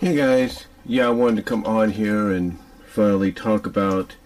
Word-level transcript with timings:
Hey 0.00 0.16
guys, 0.16 0.64
yeah, 0.86 1.08
I 1.08 1.10
wanted 1.10 1.36
to 1.36 1.42
come 1.42 1.66
on 1.66 1.90
here 1.90 2.30
and 2.30 2.58
finally 2.86 3.32
talk 3.32 3.66
about 3.66 4.16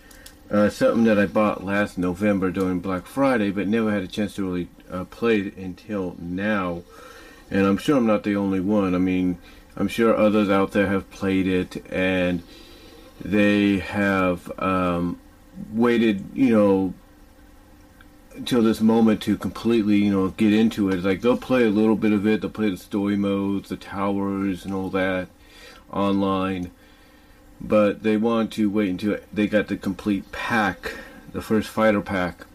uh, 0.48 0.68
something 0.68 1.02
that 1.02 1.18
I 1.18 1.26
bought 1.26 1.64
last 1.64 1.98
November 1.98 2.52
during 2.52 2.78
Black 2.78 3.06
Friday, 3.06 3.50
but 3.50 3.66
never 3.66 3.90
had 3.90 4.04
a 4.04 4.06
chance 4.06 4.36
to 4.36 4.44
really 4.44 4.68
uh, 4.88 5.02
play 5.06 5.40
it 5.40 5.56
until 5.56 6.14
now. 6.20 6.84
And 7.50 7.66
I'm 7.66 7.76
sure 7.76 7.96
I'm 7.96 8.06
not 8.06 8.22
the 8.22 8.36
only 8.36 8.60
one. 8.60 8.94
I 8.94 8.98
mean, 8.98 9.38
I'm 9.76 9.88
sure 9.88 10.16
others 10.16 10.48
out 10.48 10.70
there 10.70 10.86
have 10.86 11.10
played 11.10 11.48
it 11.48 11.84
and 11.90 12.44
they 13.20 13.78
have 13.80 14.52
um, 14.60 15.18
waited, 15.72 16.24
you 16.34 16.50
know, 16.50 16.94
until 18.36 18.62
this 18.62 18.80
moment 18.80 19.22
to 19.22 19.36
completely, 19.36 19.96
you 19.96 20.12
know, 20.12 20.28
get 20.28 20.52
into 20.52 20.88
it. 20.90 21.02
Like 21.02 21.22
they'll 21.22 21.36
play 21.36 21.64
a 21.64 21.70
little 21.70 21.96
bit 21.96 22.12
of 22.12 22.28
it, 22.28 22.42
they'll 22.42 22.50
play 22.50 22.70
the 22.70 22.76
story 22.76 23.16
modes, 23.16 23.70
the 23.70 23.76
towers, 23.76 24.64
and 24.64 24.72
all 24.72 24.88
that 24.90 25.26
online, 25.92 26.70
but 27.60 28.02
they 28.02 28.16
want 28.16 28.52
to 28.54 28.70
wait 28.70 28.90
until 28.90 29.18
they 29.32 29.46
got 29.46 29.68
the 29.68 29.76
complete 29.76 30.30
pack, 30.32 30.94
the 31.32 31.42
first 31.42 31.68
fighter 31.68 32.00
pack, 32.00 32.46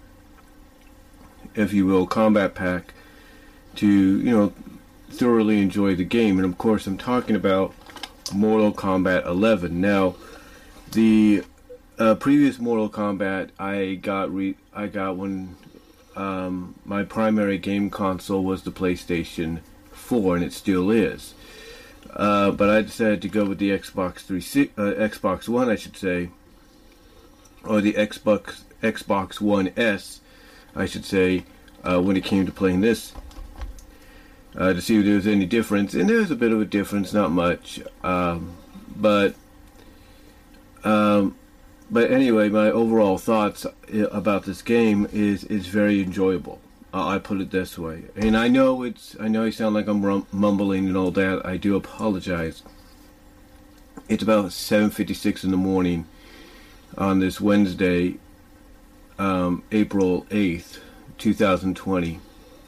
if 1.56 1.74
you 1.74 1.86
will, 1.86 2.06
combat 2.06 2.56
pack, 2.56 2.94
to 3.76 3.88
you 3.88 4.32
know 4.32 4.54
thoroughly 5.10 5.62
enjoy 5.62 5.96
the 5.96 6.04
game. 6.04 6.38
And 6.38 6.46
of 6.46 6.58
course, 6.58 6.88
I'm 6.88 6.98
talking 6.98 7.36
about 7.36 7.74
Mortal 8.34 8.72
Kombat 8.72 9.26
11. 9.26 9.82
Now, 9.82 10.16
the 10.92 11.44
uh, 11.98 12.16
previous 12.16 12.60
Mortal 12.60 12.90
Kombat 12.90 13.50
I 13.60 13.96
got 13.96 14.34
re- 14.34 14.56
I 14.74 14.88
got 14.88 15.18
when 15.18 15.56
um, 16.16 16.76
my 16.86 17.04
primary 17.04 17.58
game 17.58 17.90
console 17.90 18.44
was 18.44 18.64
the 18.64 18.72
PlayStation 18.72 19.60
4, 19.92 20.36
and 20.38 20.46
it 20.46 20.54
still 20.54 20.90
is. 20.90 21.34
Uh, 22.12 22.52
but 22.52 22.70
I 22.70 22.82
decided 22.82 23.22
to 23.22 23.30
go 23.30 23.46
with 23.46 23.60
the 23.60 23.70
Xbox 23.70 24.20
3 24.20 24.72
uh, 24.78 24.94
Xbox 24.94 25.48
One, 25.48 25.70
I 25.70 25.76
should 25.76 25.96
say, 25.96 26.30
or 27.64 27.82
the 27.82 27.94
Xbox 27.94 28.62
Xbox 28.82 29.40
One 29.42 29.72
S, 29.78 30.22
I 30.76 30.86
should 30.86 31.06
say, 31.06 31.44
uh, 31.84 32.02
when 32.02 32.18
it 32.18 32.24
came 32.24 32.46
to 32.46 32.52
playing 32.52 32.82
this, 32.82 33.14
uh, 34.58 34.74
to 34.74 34.82
see 34.82 34.98
if 34.98 35.06
there 35.06 35.16
was 35.16 35.28
any 35.28 35.46
difference. 35.46 35.94
And 35.94 36.10
there's 36.10 36.32
a 36.32 36.36
bit 36.36 36.52
of 36.52 36.62
a 36.62 36.66
difference, 36.66 37.14
not 37.14 37.32
much, 37.32 37.80
um, 38.04 38.56
but 38.96 39.36
um, 40.84 41.36
but 41.92 42.12
anyway, 42.12 42.50
my 42.50 42.70
overall 42.70 43.18
thoughts 43.18 43.66
uh, 43.66 43.72
about 44.12 44.46
this 44.46 44.62
game 44.62 45.08
is 45.12 45.44
is 45.46 45.68
very 45.68 46.02
enjoyable. 46.02 46.60
I 46.94 47.20
put 47.20 47.40
it 47.40 47.52
this 47.52 47.78
way, 47.78 48.06
and 48.16 48.36
I 48.36 48.48
know 48.48 48.82
it's. 48.82 49.16
I 49.20 49.28
know 49.28 49.44
I 49.44 49.52
sound 49.52 49.76
like 49.76 49.88
I'm 49.88 50.26
mumbling 50.32 50.88
and 50.88 50.98
all 50.98 51.12
that. 51.12 51.46
I 51.46 51.56
do 51.58 51.76
apologize. 51.76 52.64
It's 54.08 54.24
about 54.24 54.52
7:56 54.52 55.44
in 55.44 55.52
the 55.52 55.58
morning 55.58 56.08
on 56.98 57.20
this 57.20 57.40
Wednesday, 57.40 58.18
um, 59.20 59.62
April 59.72 60.26
8th, 60.32 60.80
2020. 61.20 62.20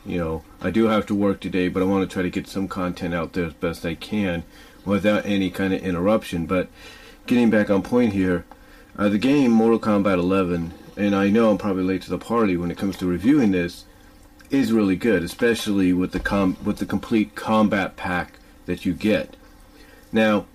You 0.06 0.18
know, 0.18 0.44
I 0.62 0.70
do 0.70 0.86
have 0.86 1.08
to 1.08 1.16
work 1.16 1.40
today, 1.40 1.68
but 1.68 1.82
I 1.82 1.86
want 1.86 2.08
to 2.08 2.14
try 2.14 2.22
to 2.22 2.30
get 2.30 2.48
some 2.48 2.68
content 2.68 3.16
out 3.16 3.34
there 3.34 3.46
as 3.46 3.54
best 3.54 3.86
I 3.86 3.96
can 3.96 4.44
without 4.86 5.26
any 5.26 5.50
kind 5.50 5.74
of 5.74 5.82
interruption. 5.82 6.46
But 6.46 6.70
getting 7.26 7.50
back 7.50 7.72
on 7.72 7.82
point 7.82 8.14
here, 8.14 8.46
uh, 8.98 9.10
the 9.10 9.18
game 9.18 9.50
Mortal 9.50 9.80
Kombat 9.80 10.20
11, 10.20 10.74
and 10.96 11.16
I 11.16 11.30
know 11.30 11.50
I'm 11.50 11.58
probably 11.58 11.84
late 11.84 12.04
to 12.04 12.10
the 12.12 12.20
party 12.20 12.56
when 12.56 12.70
it 12.70 12.78
comes 12.78 12.98
to 12.98 13.08
reviewing 13.08 13.52
this 13.52 13.86
is 14.52 14.72
really 14.72 14.96
good, 14.96 15.24
especially 15.24 15.94
with 15.94 16.12
the 16.12 16.20
com- 16.20 16.58
with 16.64 16.78
the 16.78 16.86
complete 16.86 17.36
combat 17.36 17.96
pack 17.96 18.34
that 18.66 18.86
you 18.86 18.94
get. 18.94 19.36
Now, 20.12 20.46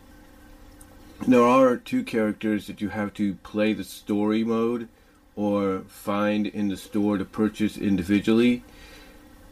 there 1.27 1.43
are 1.43 1.77
two 1.77 2.05
characters 2.05 2.67
that 2.67 2.81
you 2.81 2.91
have 2.91 3.15
to 3.15 3.35
play 3.37 3.73
the 3.73 3.85
story 3.85 4.45
mode 4.45 4.89
or 5.35 5.81
find 5.89 6.47
in 6.47 6.69
the 6.69 6.77
store 6.77 7.19
to 7.19 7.25
purchase 7.25 7.77
individually. 7.77 8.63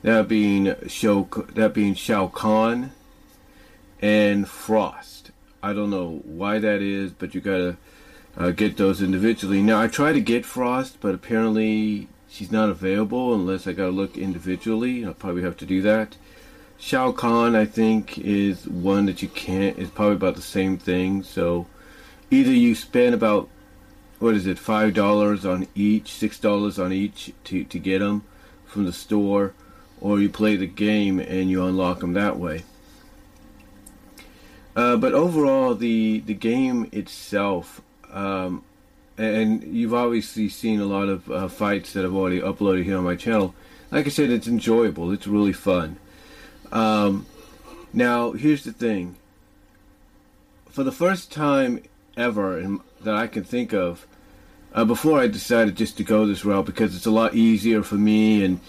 That 0.02 0.28
being 0.28 0.74
Shao, 0.88 1.28
that 1.54 1.72
being 1.72 1.94
Shao 1.94 2.28
Kahn 2.28 2.92
and 4.00 4.46
Frost. 4.46 5.30
I 5.62 5.72
don't 5.72 5.90
know 5.90 6.20
why 6.24 6.58
that 6.58 6.82
is, 6.82 7.12
but 7.12 7.34
you 7.34 7.40
gotta 7.40 7.78
uh, 8.36 8.50
get 8.50 8.76
those 8.76 9.00
individually. 9.00 9.62
Now 9.62 9.80
I 9.80 9.88
try 9.88 10.12
to 10.12 10.20
get 10.20 10.44
Frost, 10.44 10.98
but 11.00 11.14
apparently 11.14 12.08
she's 12.34 12.50
not 12.50 12.68
available 12.68 13.32
unless 13.32 13.66
I 13.68 13.72
gotta 13.72 13.92
look 13.92 14.18
individually. 14.18 15.04
I'll 15.04 15.14
probably 15.14 15.42
have 15.42 15.56
to 15.58 15.66
do 15.66 15.80
that. 15.82 16.16
Shao 16.76 17.12
Kahn, 17.12 17.54
I 17.54 17.64
think, 17.64 18.18
is 18.18 18.66
one 18.66 19.06
that 19.06 19.22
you 19.22 19.28
can't. 19.28 19.78
It's 19.78 19.90
probably 19.90 20.16
about 20.16 20.34
the 20.34 20.42
same 20.42 20.76
thing. 20.76 21.22
So 21.22 21.66
either 22.32 22.50
you 22.50 22.74
spend 22.74 23.14
about 23.14 23.48
what 24.18 24.34
is 24.34 24.46
it, 24.46 24.58
five 24.58 24.94
dollars 24.94 25.46
on 25.46 25.68
each, 25.76 26.12
six 26.12 26.38
dollars 26.40 26.78
on 26.78 26.92
each 26.92 27.32
to 27.44 27.64
to 27.64 27.78
get 27.78 28.00
them 28.00 28.24
from 28.66 28.84
the 28.84 28.92
store, 28.92 29.54
or 30.00 30.18
you 30.18 30.28
play 30.28 30.56
the 30.56 30.66
game 30.66 31.20
and 31.20 31.48
you 31.48 31.64
unlock 31.64 32.00
them 32.00 32.14
that 32.14 32.36
way. 32.36 32.64
Uh, 34.74 34.96
but 34.96 35.12
overall, 35.12 35.76
the 35.76 36.18
the 36.26 36.34
game 36.34 36.88
itself 36.90 37.80
um, 38.10 38.64
and 39.16 39.62
you've 39.62 39.94
obviously 39.94 40.48
seen 40.48 40.80
a 40.80 40.86
lot 40.86 41.08
of 41.08 41.30
uh, 41.30 41.48
fights 41.48 41.92
that 41.92 42.04
I've 42.04 42.14
already 42.14 42.40
uploaded 42.40 42.84
here 42.84 42.98
on 42.98 43.04
my 43.04 43.16
channel. 43.16 43.54
Like 43.90 44.06
I 44.06 44.10
said, 44.10 44.30
it's 44.30 44.48
enjoyable. 44.48 45.12
It's 45.12 45.26
really 45.26 45.52
fun. 45.52 45.98
Um, 46.72 47.26
now, 47.92 48.32
here's 48.32 48.64
the 48.64 48.72
thing. 48.72 49.16
For 50.68 50.82
the 50.82 50.92
first 50.92 51.30
time 51.30 51.82
ever 52.16 52.58
in, 52.58 52.80
that 53.02 53.14
I 53.14 53.28
can 53.28 53.44
think 53.44 53.72
of, 53.72 54.06
uh, 54.72 54.84
before 54.84 55.20
I 55.20 55.28
decided 55.28 55.76
just 55.76 55.96
to 55.98 56.04
go 56.04 56.26
this 56.26 56.44
route 56.44 56.66
because 56.66 56.96
it's 56.96 57.06
a 57.06 57.12
lot 57.12 57.34
easier 57.34 57.84
for 57.84 57.94
me, 57.94 58.44
and 58.44 58.60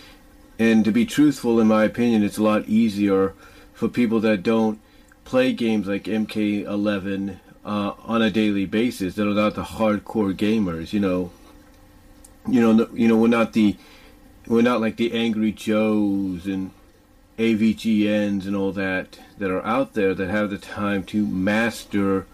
and 0.59 0.85
to 0.85 0.91
be 0.91 1.05
truthful, 1.05 1.59
in 1.59 1.67
my 1.67 1.83
opinion, 1.83 2.23
it's 2.23 2.37
a 2.37 2.43
lot 2.43 2.67
easier 2.67 3.33
for 3.73 3.89
people 3.89 4.19
that 4.19 4.43
don't 4.43 4.79
play 5.23 5.51
games 5.51 5.87
like 5.87 6.03
MK11 6.03 7.39
uh, 7.65 7.93
on 8.03 8.21
a 8.21 8.29
daily 8.29 8.65
basis 8.65 9.15
that 9.15 9.27
are 9.27 9.33
not 9.33 9.55
the 9.55 9.63
hardcore 9.63 10.33
gamers. 10.33 10.93
You 10.93 10.99
know, 10.99 11.31
you 12.47 12.61
know, 12.61 12.87
you 12.93 13.07
know, 13.07 13.17
we're 13.17 13.27
not 13.27 13.53
the 13.53 13.75
we're 14.47 14.61
not 14.61 14.79
like 14.79 14.97
the 14.97 15.13
angry 15.13 15.51
Joes 15.51 16.45
and 16.45 16.71
AVGNs 17.39 18.45
and 18.45 18.55
all 18.55 18.71
that 18.73 19.19
that 19.39 19.49
are 19.49 19.65
out 19.65 19.93
there 19.93 20.13
that 20.13 20.29
have 20.29 20.51
the 20.51 20.57
time 20.57 21.03
to 21.05 21.25
master 21.25 22.27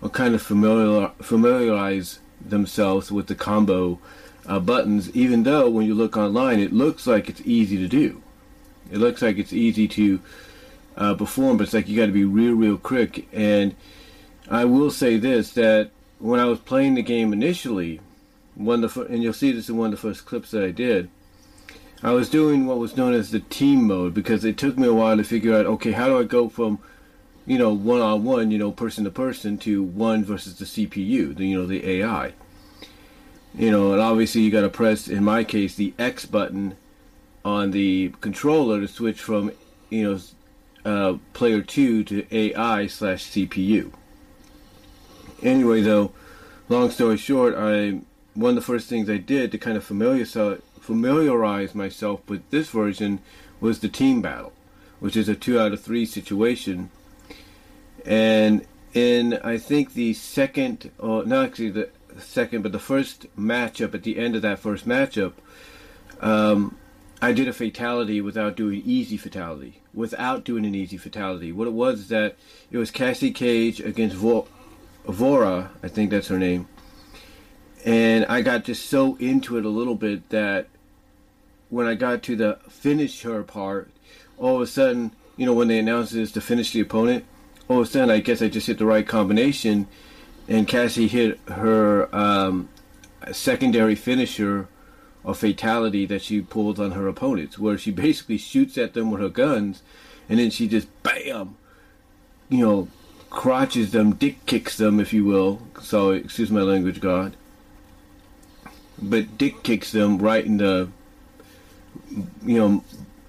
or 0.00 0.08
kind 0.08 0.34
of 0.34 0.42
familiar, 0.42 1.10
familiarize 1.20 2.20
themselves 2.40 3.10
with 3.10 3.26
the 3.26 3.34
combo 3.34 3.98
uh, 4.46 4.60
buttons. 4.60 5.14
Even 5.16 5.42
though 5.42 5.68
when 5.68 5.84
you 5.84 5.94
look 5.94 6.16
online, 6.16 6.60
it 6.60 6.72
looks 6.72 7.06
like 7.06 7.28
it's 7.28 7.42
easy 7.44 7.76
to 7.76 7.88
do. 7.88 8.22
It 8.90 8.98
looks 8.98 9.20
like 9.20 9.36
it's 9.36 9.52
easy 9.52 9.88
to 9.88 10.20
uh, 10.96 11.14
perform, 11.14 11.56
but 11.56 11.64
it's 11.64 11.74
like 11.74 11.88
you 11.88 11.96
got 11.96 12.06
to 12.06 12.12
be 12.12 12.24
real, 12.24 12.54
real 12.54 12.78
quick 12.78 13.26
and 13.32 13.74
I 14.48 14.64
will 14.64 14.90
say 14.90 15.16
this 15.16 15.50
that 15.52 15.90
when 16.18 16.40
I 16.40 16.44
was 16.44 16.60
playing 16.60 16.94
the 16.94 17.02
game 17.02 17.32
initially, 17.32 18.00
one 18.54 18.82
of 18.84 18.94
the 18.94 19.02
and 19.02 19.22
you'll 19.22 19.32
see 19.32 19.52
this 19.52 19.68
in 19.68 19.76
one 19.76 19.92
of 19.92 20.00
the 20.00 20.08
first 20.08 20.24
clips 20.24 20.50
that 20.52 20.62
I 20.62 20.70
did. 20.70 21.10
I 22.02 22.12
was 22.12 22.28
doing 22.28 22.66
what 22.66 22.78
was 22.78 22.96
known 22.96 23.14
as 23.14 23.30
the 23.30 23.40
team 23.40 23.86
mode 23.86 24.14
because 24.14 24.44
it 24.44 24.58
took 24.58 24.78
me 24.78 24.86
a 24.86 24.94
while 24.94 25.16
to 25.16 25.24
figure 25.24 25.54
out 25.54 25.66
okay 25.66 25.92
how 25.92 26.06
do 26.06 26.18
I 26.18 26.24
go 26.24 26.48
from 26.48 26.78
you 27.46 27.58
know 27.58 27.72
one 27.72 28.00
on 28.00 28.22
one 28.22 28.50
you 28.50 28.58
know 28.58 28.70
person 28.70 29.04
to 29.04 29.10
person 29.10 29.58
to 29.58 29.82
one 29.82 30.24
versus 30.24 30.58
the 30.58 30.64
CPU 30.64 31.34
the 31.34 31.46
you 31.46 31.58
know 31.58 31.66
the 31.66 31.84
AI 32.00 32.32
you 33.54 33.70
know 33.70 33.92
and 33.92 34.00
obviously 34.00 34.42
you 34.42 34.50
got 34.50 34.60
to 34.60 34.68
press 34.68 35.08
in 35.08 35.24
my 35.24 35.42
case 35.42 35.74
the 35.74 35.94
X 35.98 36.26
button 36.26 36.76
on 37.44 37.70
the 37.70 38.12
controller 38.20 38.80
to 38.80 38.88
switch 38.88 39.20
from 39.20 39.50
you 39.88 40.04
know 40.04 40.20
uh, 40.84 41.18
player 41.32 41.62
2 41.62 42.04
to 42.04 42.26
AI 42.30 42.86
slash 42.86 43.24
CPU 43.24 43.90
Anyway, 45.42 45.82
though, 45.82 46.12
long 46.68 46.90
story 46.90 47.16
short, 47.16 47.54
I 47.56 48.00
one 48.34 48.50
of 48.50 48.56
the 48.56 48.62
first 48.62 48.88
things 48.88 49.08
I 49.08 49.16
did 49.16 49.50
to 49.52 49.58
kind 49.58 49.76
of 49.76 49.84
familiarize 49.84 51.74
myself 51.74 52.20
with 52.28 52.48
this 52.50 52.68
version 52.68 53.20
was 53.60 53.80
the 53.80 53.88
team 53.88 54.20
battle, 54.20 54.52
which 55.00 55.16
is 55.16 55.28
a 55.28 55.34
two 55.34 55.58
out 55.58 55.72
of 55.72 55.80
three 55.80 56.04
situation. 56.04 56.90
And 58.04 58.66
in 58.92 59.34
I 59.42 59.58
think 59.58 59.94
the 59.94 60.12
second, 60.14 60.90
or 60.98 61.24
not 61.24 61.46
actually 61.46 61.70
the 61.70 61.88
second, 62.18 62.62
but 62.62 62.72
the 62.72 62.78
first 62.78 63.26
matchup 63.36 63.94
at 63.94 64.02
the 64.02 64.18
end 64.18 64.36
of 64.36 64.42
that 64.42 64.58
first 64.58 64.86
matchup, 64.86 65.32
um, 66.20 66.76
I 67.20 67.32
did 67.32 67.48
a 67.48 67.52
fatality 67.52 68.20
without 68.20 68.56
doing 68.56 68.82
easy 68.84 69.16
fatality. 69.16 69.80
Without 69.94 70.44
doing 70.44 70.66
an 70.66 70.74
easy 70.74 70.98
fatality, 70.98 71.52
what 71.52 71.66
it 71.66 71.72
was 71.72 72.00
is 72.00 72.08
that 72.08 72.36
it 72.70 72.76
was 72.76 72.90
Cassie 72.90 73.32
Cage 73.32 73.80
against 73.80 74.16
Vol- 74.16 74.48
Vora, 75.06 75.70
I 75.82 75.88
think 75.88 76.10
that's 76.10 76.28
her 76.28 76.38
name. 76.38 76.68
And 77.84 78.26
I 78.26 78.42
got 78.42 78.64
just 78.64 78.86
so 78.86 79.16
into 79.16 79.56
it 79.56 79.64
a 79.64 79.68
little 79.68 79.94
bit 79.94 80.28
that 80.30 80.66
when 81.68 81.86
I 81.86 81.94
got 81.94 82.22
to 82.24 82.36
the 82.36 82.58
finish 82.68 83.22
her 83.22 83.42
part, 83.42 83.90
all 84.38 84.56
of 84.56 84.62
a 84.62 84.66
sudden, 84.66 85.12
you 85.36 85.46
know, 85.46 85.52
when 85.52 85.68
they 85.68 85.78
announced 85.78 86.12
this 86.12 86.32
to 86.32 86.40
finish 86.40 86.72
the 86.72 86.80
opponent, 86.80 87.24
all 87.68 87.80
of 87.80 87.86
a 87.86 87.90
sudden, 87.90 88.10
I 88.10 88.20
guess 88.20 88.42
I 88.42 88.48
just 88.48 88.66
hit 88.66 88.78
the 88.78 88.86
right 88.86 89.06
combination, 89.06 89.86
and 90.48 90.66
Cassie 90.66 91.08
hit 91.08 91.38
her 91.48 92.14
um, 92.14 92.68
secondary 93.32 93.94
finisher 93.94 94.68
or 95.24 95.34
fatality 95.34 96.06
that 96.06 96.22
she 96.22 96.40
pulls 96.40 96.78
on 96.78 96.92
her 96.92 97.08
opponents, 97.08 97.58
where 97.58 97.76
she 97.76 97.90
basically 97.90 98.38
shoots 98.38 98.78
at 98.78 98.94
them 98.94 99.10
with 99.10 99.20
her 99.20 99.28
guns, 99.28 99.82
and 100.28 100.38
then 100.38 100.50
she 100.50 100.68
just 100.68 100.88
bam, 101.02 101.56
you 102.48 102.58
know, 102.58 102.88
crotches 103.30 103.92
them, 103.92 104.14
dick 104.14 104.44
kicks 104.46 104.76
them, 104.76 105.00
if 105.00 105.12
you 105.12 105.24
will. 105.24 105.60
So 105.82 106.10
excuse 106.10 106.50
my 106.50 106.62
language, 106.62 107.00
God. 107.00 107.36
But 108.98 109.36
dick 109.36 109.62
kicks 109.62 109.92
them 109.92 110.18
right 110.18 110.44
in 110.44 110.56
the, 110.56 110.88
you 112.42 112.58
know, 112.58 112.84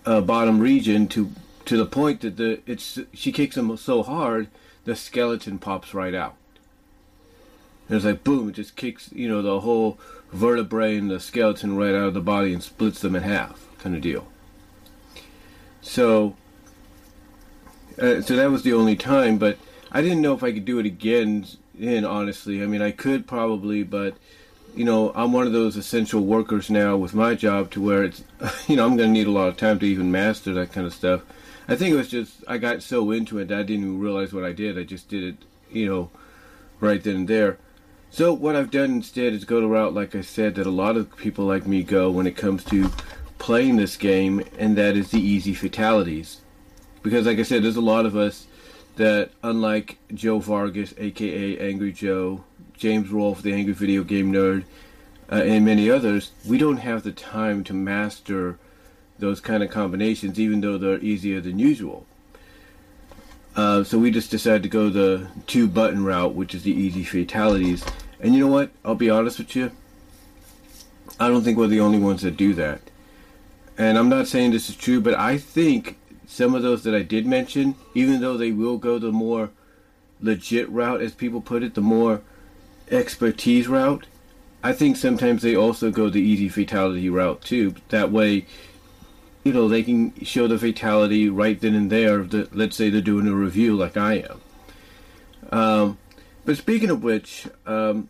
uh, 0.05 0.21
bottom 0.21 0.59
region 0.59 1.07
to 1.09 1.31
to 1.65 1.75
the 1.75 1.85
point 1.85 2.21
that 2.21 2.37
the 2.37 2.61
it's 2.65 2.97
she 3.13 3.31
kicks 3.33 3.55
them 3.55 3.75
so 3.75 4.01
hard 4.01 4.47
the 4.85 4.95
skeleton 4.95 5.59
pops 5.59 5.93
right 5.93 6.15
out. 6.15 6.35
And 7.89 7.97
it's 7.97 8.05
like 8.05 8.23
boom, 8.23 8.49
it 8.49 8.53
just 8.53 8.77
kicks 8.77 9.11
you 9.11 9.27
know 9.27 9.41
the 9.41 9.59
whole 9.59 9.99
vertebrae 10.31 10.97
and 10.97 11.11
the 11.11 11.19
skeleton 11.19 11.75
right 11.75 11.93
out 11.93 12.07
of 12.07 12.13
the 12.13 12.21
body 12.21 12.53
and 12.53 12.63
splits 12.63 13.01
them 13.01 13.15
in 13.15 13.23
half, 13.23 13.67
kind 13.79 13.95
of 13.95 14.01
deal. 14.01 14.27
So, 15.81 16.35
uh, 17.97 18.21
so 18.21 18.35
that 18.35 18.51
was 18.51 18.63
the 18.63 18.73
only 18.73 18.95
time, 18.95 19.37
but 19.37 19.57
I 19.97 20.03
didn't 20.03 20.21
know 20.21 20.35
if 20.35 20.43
I 20.43 20.51
could 20.51 20.65
do 20.65 20.77
it 20.77 20.85
again. 20.85 21.47
In 21.79 22.05
honestly, 22.05 22.61
I 22.61 22.67
mean, 22.67 22.83
I 22.83 22.91
could 22.91 23.25
probably, 23.25 23.81
but 23.81 24.13
you 24.75 24.85
know, 24.85 25.11
I'm 25.15 25.33
one 25.33 25.47
of 25.47 25.53
those 25.53 25.75
essential 25.75 26.21
workers 26.21 26.69
now 26.69 26.95
with 26.95 27.15
my 27.15 27.33
job 27.33 27.71
to 27.71 27.81
where 27.81 28.03
it's, 28.03 28.23
you 28.67 28.75
know, 28.75 28.85
I'm 28.85 28.95
going 28.95 29.09
to 29.09 29.13
need 29.13 29.25
a 29.25 29.31
lot 29.31 29.47
of 29.47 29.57
time 29.57 29.79
to 29.79 29.87
even 29.87 30.11
master 30.11 30.53
that 30.53 30.71
kind 30.71 30.85
of 30.85 30.93
stuff. 30.93 31.21
I 31.67 31.75
think 31.75 31.95
it 31.95 31.97
was 31.97 32.09
just 32.09 32.43
I 32.47 32.59
got 32.59 32.83
so 32.83 33.09
into 33.09 33.39
it 33.39 33.47
that 33.47 33.57
I 33.57 33.63
didn't 33.63 33.85
even 33.85 33.99
realize 33.99 34.33
what 34.33 34.43
I 34.43 34.53
did. 34.53 34.77
I 34.77 34.83
just 34.83 35.09
did 35.09 35.23
it, 35.23 35.35
you 35.71 35.89
know, 35.89 36.11
right 36.79 37.03
then 37.03 37.15
and 37.15 37.27
there. 37.27 37.57
So 38.11 38.33
what 38.33 38.55
I've 38.55 38.69
done 38.69 38.91
instead 38.91 39.33
is 39.33 39.45
go 39.45 39.61
the 39.61 39.67
route, 39.67 39.95
like 39.95 40.13
I 40.13 40.21
said, 40.21 40.53
that 40.55 40.67
a 40.67 40.71
lot 40.71 40.95
of 40.95 41.17
people 41.17 41.45
like 41.45 41.65
me 41.65 41.81
go 41.81 42.11
when 42.11 42.27
it 42.27 42.37
comes 42.37 42.63
to 42.65 42.91
playing 43.39 43.77
this 43.77 43.97
game, 43.97 44.43
and 44.59 44.77
that 44.77 44.95
is 44.95 45.09
the 45.09 45.19
easy 45.19 45.55
fatalities. 45.55 46.41
Because, 47.01 47.25
like 47.25 47.39
I 47.39 47.43
said, 47.43 47.63
there's 47.63 47.77
a 47.77 47.81
lot 47.81 48.05
of 48.05 48.15
us 48.15 48.45
that, 48.97 49.31
unlike 49.41 49.97
Joe 50.13 50.39
Vargas, 50.39 50.93
aka 50.97 51.57
Angry 51.59 51.91
Joe, 51.91 52.43
James 52.75 53.09
Rolfe, 53.09 53.41
the 53.41 53.53
Angry 53.53 53.73
Video 53.73 54.03
Game 54.03 54.31
Nerd, 54.31 54.65
uh, 55.31 55.35
and 55.35 55.65
many 55.65 55.89
others, 55.89 56.31
we 56.45 56.57
don't 56.57 56.77
have 56.77 57.03
the 57.03 57.11
time 57.11 57.63
to 57.65 57.73
master 57.73 58.59
those 59.19 59.39
kind 59.39 59.63
of 59.63 59.71
combinations, 59.71 60.39
even 60.39 60.61
though 60.61 60.77
they're 60.77 60.99
easier 60.99 61.41
than 61.41 61.57
usual. 61.57 62.05
Uh, 63.55 63.83
so 63.83 63.97
we 63.97 64.11
just 64.11 64.29
decided 64.29 64.61
to 64.61 64.69
go 64.69 64.89
the 64.89 65.27
two 65.47 65.67
button 65.67 66.03
route, 66.03 66.35
which 66.35 66.53
is 66.53 66.63
the 66.63 66.71
easy 66.71 67.03
fatalities. 67.03 67.83
And 68.19 68.35
you 68.35 68.41
know 68.41 68.51
what? 68.51 68.69
I'll 68.85 68.95
be 68.95 69.09
honest 69.09 69.39
with 69.39 69.55
you. 69.55 69.71
I 71.19 71.27
don't 71.27 71.43
think 71.43 71.57
we're 71.57 71.67
the 71.67 71.79
only 71.79 71.97
ones 71.97 72.21
that 72.21 72.37
do 72.37 72.53
that. 72.53 72.81
And 73.77 73.97
I'm 73.97 74.09
not 74.09 74.27
saying 74.27 74.51
this 74.51 74.69
is 74.69 74.75
true, 74.75 75.01
but 75.01 75.15
I 75.15 75.37
think 75.37 75.97
some 76.27 76.53
of 76.53 76.61
those 76.61 76.83
that 76.83 76.93
I 76.93 77.01
did 77.01 77.25
mention, 77.25 77.75
even 77.95 78.21
though 78.21 78.37
they 78.37 78.51
will 78.51 78.77
go 78.77 78.99
the 78.99 79.11
more 79.11 79.49
legit 80.21 80.69
route, 80.69 81.01
as 81.01 81.13
people 81.13 81.41
put 81.41 81.63
it, 81.63 81.73
the 81.73 81.81
more 81.81 82.21
expertise 82.91 83.67
route, 83.67 84.05
I 84.63 84.73
think 84.73 84.97
sometimes 84.97 85.41
they 85.41 85.55
also 85.55 85.89
go 85.89 86.09
the 86.09 86.21
easy 86.21 86.49
fatality 86.49 87.09
route 87.09 87.41
too. 87.41 87.75
That 87.89 88.11
way, 88.11 88.45
you 89.43 89.53
know, 89.53 89.69
they 89.69 89.83
can 89.83 90.13
show 90.23 90.47
the 90.47 90.59
fatality 90.59 91.29
right 91.29 91.59
then 91.59 91.73
and 91.73 91.89
there. 91.89 92.23
Let's 92.23 92.75
say 92.75 92.89
they're 92.89 93.01
doing 93.01 93.27
a 93.27 93.33
review 93.33 93.75
like 93.77 93.95
I 93.95 94.15
am. 94.15 94.41
Um, 95.51 95.97
but 96.43 96.57
speaking 96.57 96.89
of 96.89 97.03
which, 97.03 97.47
um, 97.65 98.09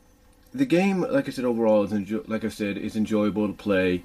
the 0.53 0.65
game, 0.65 1.01
like 1.01 1.27
I 1.27 1.31
said, 1.31 1.45
overall 1.45 1.83
is 1.83 1.91
enjo- 1.91 2.27
like 2.27 2.43
I 2.43 2.49
said, 2.49 2.77
is 2.77 2.95
enjoyable 2.95 3.47
to 3.47 3.53
play. 3.53 4.03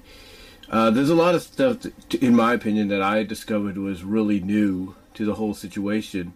Uh, 0.73 0.89
there's 0.89 1.11
a 1.11 1.15
lot 1.15 1.35
of 1.35 1.43
stuff, 1.43 1.77
to, 2.09 2.17
in 2.25 2.35
my 2.35 2.51
opinion, 2.51 2.87
that 2.87 2.99
I 2.99 3.21
discovered 3.21 3.77
was 3.77 4.03
really 4.03 4.39
new 4.39 4.95
to 5.13 5.23
the 5.23 5.35
whole 5.35 5.53
situation, 5.53 6.33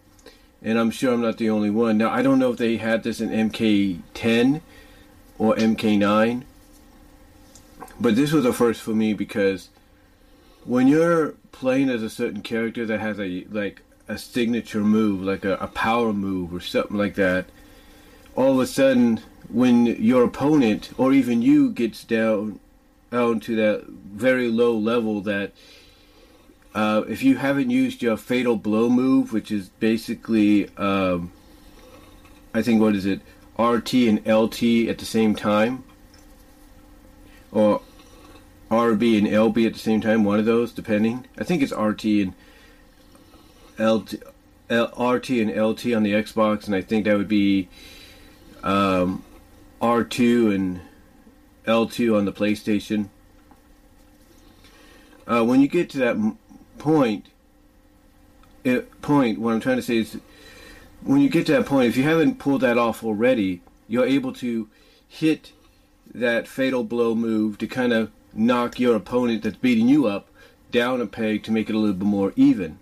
and 0.62 0.78
I'm 0.78 0.92
sure 0.92 1.12
I'm 1.12 1.24
not 1.24 1.40
the 1.40 1.50
only 1.50 1.72
one. 1.72 1.98
Now 1.98 2.12
I 2.12 2.22
don't 2.22 2.38
know 2.38 2.52
if 2.52 2.58
they 2.58 2.78
had 2.78 3.02
this 3.02 3.20
in 3.20 3.30
MK10 3.30 4.62
or 5.40 5.56
MK9, 5.56 6.44
but 8.00 8.16
this 8.16 8.32
was 8.32 8.46
a 8.46 8.54
first 8.54 8.84
for 8.84 8.94
me 8.94 9.16
because 9.16 9.70
when 10.66 10.88
you're 10.88 11.34
playing 11.52 11.90
as 11.90 12.04
a 12.04 12.10
certain 12.10 12.44
character 12.44 12.86
that 12.86 13.00
has 13.00 13.20
a 13.20 13.44
like 13.50 13.82
a 14.08 14.20
signature 14.20 14.82
move, 14.82 15.24
like 15.24 15.46
a, 15.46 15.56
a 15.56 15.68
power 15.68 16.14
move 16.14 16.54
or 16.54 16.60
something 16.60 16.96
like 16.96 17.16
that, 17.16 17.48
all 18.36 18.52
of 18.52 18.60
a 18.60 18.68
sudden 18.68 19.20
when 19.50 19.88
your 19.88 20.24
opponent 20.24 20.92
or 20.96 21.12
even 21.12 21.42
you 21.42 21.72
gets 21.72 22.04
down 22.04 22.60
down 23.12 23.40
to 23.42 23.56
that 23.56 23.86
very 23.86 24.48
low 24.50 24.74
level 24.78 25.22
that 25.22 25.52
uh, 26.76 27.04
if 27.08 27.24
you 27.24 27.38
haven't 27.38 27.70
used 27.70 28.02
your 28.02 28.18
fatal 28.18 28.56
blow 28.56 28.90
move, 28.90 29.34
which 29.34 29.52
is 29.52 29.70
basically 29.70 30.70
um, 30.78 31.32
I 32.54 32.62
think 32.62 32.82
what 32.82 32.96
is 32.96 33.06
it 33.06 33.22
RT 33.58 33.94
and 33.94 34.28
LT 34.28 34.90
at 34.90 34.98
the 34.98 35.06
same 35.06 35.36
time, 35.36 35.84
or 37.52 37.82
RB 38.70 39.18
and 39.18 39.28
LB 39.28 39.66
at 39.66 39.74
the 39.74 39.80
same 39.80 40.02
time, 40.02 40.24
one 40.24 40.40
of 40.40 40.46
those, 40.46 40.72
depending. 40.72 41.26
I 41.38 41.44
think 41.44 41.62
it's 41.62 41.72
RT 41.72 42.04
and 42.06 42.34
LT, 43.80 44.16
L, 44.70 44.92
RT 44.98 45.30
and 45.30 45.50
LT 45.50 45.94
on 45.94 46.04
the 46.04 46.14
Xbox, 46.14 46.66
and 46.66 46.76
I 46.76 46.82
think 46.82 47.06
that 47.06 47.18
would 47.18 47.28
be 47.28 47.70
um, 48.64 49.24
R2 49.82 50.54
and 50.54 50.82
L2 51.68 52.18
on 52.18 52.26
the 52.26 52.34
PlayStation. 52.34 53.10
Uh, 55.28 55.44
when 55.44 55.62
you 55.62 55.68
get 55.68 55.90
to 55.92 55.98
that 56.00 56.18
point, 56.78 57.28
it, 58.64 59.02
point, 59.02 59.40
what 59.40 59.54
I'm 59.54 59.60
trying 59.60 59.76
to 59.76 59.82
say 59.82 59.98
is, 59.98 60.20
when 61.02 61.22
you 61.22 61.30
get 61.30 61.46
to 61.48 61.52
that 61.54 61.66
point, 61.66 61.90
if 61.90 61.98
you 61.98 62.04
haven't 62.04 62.40
pulled 62.40 62.62
that 62.62 62.78
off 62.78 63.04
already, 63.04 63.62
you're 63.88 64.06
able 64.06 64.34
to 64.34 64.70
hit 65.08 65.52
that 66.14 66.48
fatal 66.48 66.84
blow 66.84 67.14
move 67.14 67.58
to 67.58 67.68
kind 67.68 67.94
of 67.94 68.12
knock 68.34 68.80
your 68.80 68.96
opponent 68.96 69.44
that's 69.44 69.58
beating 69.58 69.88
you 69.88 70.08
up 70.08 70.30
down 70.72 71.02
a 71.02 71.06
peg 71.06 71.44
to 71.44 71.52
make 71.52 71.70
it 71.70 71.76
a 71.76 71.78
little 71.78 71.96
bit 71.96 72.06
more 72.06 72.34
even. 72.36 72.80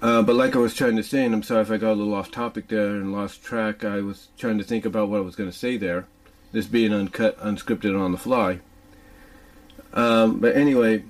Uh, 0.00 0.20
but 0.22 0.34
like 0.34 0.56
I 0.56 0.58
was 0.58 0.74
trying 0.74 0.96
to 0.96 1.02
say, 1.02 1.24
and 1.24 1.32
I'm 1.32 1.44
sorry 1.44 1.62
if 1.62 1.70
I 1.70 1.76
got 1.76 1.92
a 1.92 1.94
little 1.94 2.14
off 2.14 2.30
topic 2.32 2.68
there 2.68 2.96
and 2.96 3.12
lost 3.12 3.44
track, 3.44 3.84
I 3.84 4.00
was 4.00 4.28
trying 4.36 4.58
to 4.58 4.64
think 4.64 4.84
about 4.84 5.08
what 5.08 5.18
I 5.18 5.20
was 5.20 5.36
going 5.36 5.50
to 5.50 5.56
say 5.56 5.76
there, 5.76 6.06
this 6.52 6.66
being 6.66 6.92
uncut, 6.92 7.38
unscripted, 7.40 7.98
on 7.98 8.12
the 8.12 8.18
fly. 8.18 8.60
Um, 9.92 10.38
but 10.38 10.56
anyway, 10.56 11.04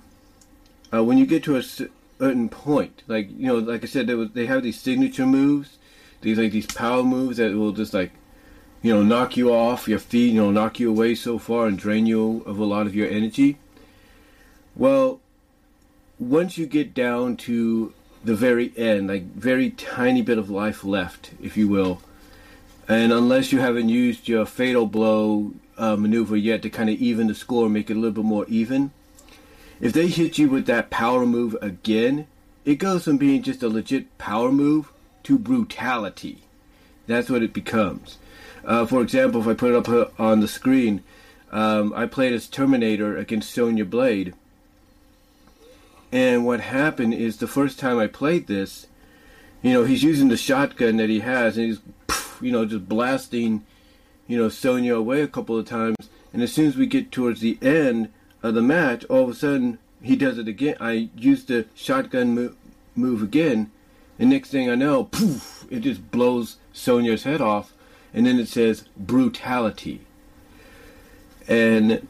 uh, 0.93 1.05
when 1.05 1.19
you 1.19 1.27
get 1.27 1.45
to 1.45 1.57
a 1.57 1.63
certain 1.63 2.49
point, 2.49 3.03
like 3.07 3.29
you 3.31 3.47
know, 3.47 3.57
like 3.57 3.83
I 3.83 3.87
said, 3.87 4.07
they, 4.07 4.25
they 4.25 4.47
have 4.47 4.63
these 4.63 4.81
signature 4.81 5.27
moves, 5.27 5.79
these 6.21 6.39
like 6.39 6.53
these 6.53 6.67
power 6.67 7.03
moves 7.03 7.37
that 7.37 7.55
will 7.55 7.73
just 7.73 7.95
like 7.95 8.13
you 8.83 8.93
know, 8.93 9.03
knock 9.03 9.37
you 9.37 9.53
off 9.53 9.87
your 9.87 10.01
feet, 10.01 10.33
you 10.33 10.41
know, 10.41 10.51
knock 10.51 10.81
you 10.81 10.91
away 10.91 11.15
so 11.15 11.39
far 11.39 11.67
and 11.67 11.79
drain 11.79 12.05
you 12.05 12.43
of 12.45 12.59
a 12.59 12.65
lot 12.65 12.87
of 12.87 12.95
your 12.95 13.09
energy. 13.09 13.57
Well, 14.75 15.21
once 16.19 16.59
you 16.59 16.67
get 16.67 16.93
down 16.93 17.37
to 17.39 17.95
the 18.25 18.35
very 18.35 18.73
end, 18.77 19.07
like 19.09 19.23
very 19.23 19.71
tiny 19.71 20.21
bit 20.21 20.37
of 20.37 20.51
life 20.51 20.83
left, 20.83 21.31
if 21.41 21.57
you 21.57 21.69
will, 21.69 22.03
and 22.89 23.13
unless 23.13 23.53
you 23.53 23.61
haven't 23.61 23.89
used 23.89 24.29
your 24.29 24.47
fatal 24.47 24.87
blow 24.87 25.53
uh, 25.79 25.97
maneuver 25.97 26.37
yet 26.37 26.63
to 26.63 26.71
kind 26.71 26.91
of 26.91 26.97
even 26.97 27.27
the 27.27 27.35
score, 27.35 27.69
make 27.69 27.91
it 27.91 27.97
a 27.97 28.01
little 28.01 28.23
bit 28.23 28.25
more 28.25 28.47
even, 28.49 28.91
if 29.81 29.93
they 29.93 30.09
hit 30.09 30.39
you 30.39 30.49
with 30.49 30.67
that 30.67 30.91
power 30.91 31.27
move 31.27 31.57
again, 31.61 32.27
it 32.65 32.77
goes 32.77 33.05
from 33.05 33.17
being 33.17 33.43
just 33.43 33.63
a 33.63 33.69
legit 33.69 34.17
power 34.19 34.53
move 34.53 34.93
to 35.25 35.39
brutality. 35.39 36.43
That's 37.07 37.29
what 37.29 37.43
it 37.43 37.53
becomes. 37.53 38.19
Uh, 38.65 38.87
for 38.87 39.03
example, 39.03 39.41
if 39.41 39.49
I 39.49 39.55
put 39.55 39.75
it 39.75 39.89
up 39.89 40.21
on 40.21 40.41
the 40.41 40.49
screen, 40.49 41.03
um, 41.51 41.93
I 41.95 42.07
played 42.07 42.33
as 42.33 42.49
Terminator 42.49 43.17
against 43.17 43.51
Sonya 43.51 43.85
Blade. 43.85 44.35
And 46.13 46.47
what 46.47 46.61
happened 46.61 47.15
is 47.15 47.39
the 47.39 47.49
first 47.49 47.79
time 47.79 47.99
I 47.99 48.07
played 48.07 48.47
this, 48.47 48.87
you 49.63 49.73
know, 49.73 49.85
he's 49.85 50.03
using 50.03 50.29
the 50.29 50.37
shotgun 50.37 50.97
that 50.97 51.09
he 51.09 51.21
has, 51.21 51.57
and 51.57 51.67
he's, 51.67 51.81
you 52.43 52.53
know, 52.53 52.65
just 52.65 52.89
blasting, 52.89 53.65
you 54.27 54.37
know, 54.37 54.49
Sonya 54.49 54.95
away 54.95 55.23
a 55.23 55.29
couple 55.29 55.59
of 55.59 55.67
times. 55.67 55.97
And 56.33 56.43
as 56.43 56.53
soon 56.53 56.67
as 56.67 56.77
we 56.77 56.87
get 56.87 57.13
towards 57.13 57.41
the 57.41 57.59
end 57.63 58.11
of 58.43 58.55
the 58.55 58.63
match, 58.63 59.05
all 59.05 59.25
of 59.25 59.29
a 59.31 59.35
sudden 59.35 59.79
he 60.03 60.17
does 60.17 60.39
it 60.39 60.49
again. 60.49 60.77
I 60.81 61.09
use 61.17 61.45
the 61.45 61.67
shotgun 61.75 62.35
mo- 62.35 62.55
move 62.95 63.23
again, 63.23 63.71
and 64.19 64.31
next 64.31 64.51
thing 64.51 64.69
I 64.69 64.75
know, 64.75 65.05
poof, 65.05 65.67
it 65.71 65.81
just 65.81 66.11
blows 66.11 66.57
Sonya's 66.73 67.23
head 67.25 67.41
off 67.41 67.73
and 68.15 68.27
then 68.27 68.39
it 68.39 68.49
says 68.49 68.85
brutality. 68.97 70.01
And 71.49 72.07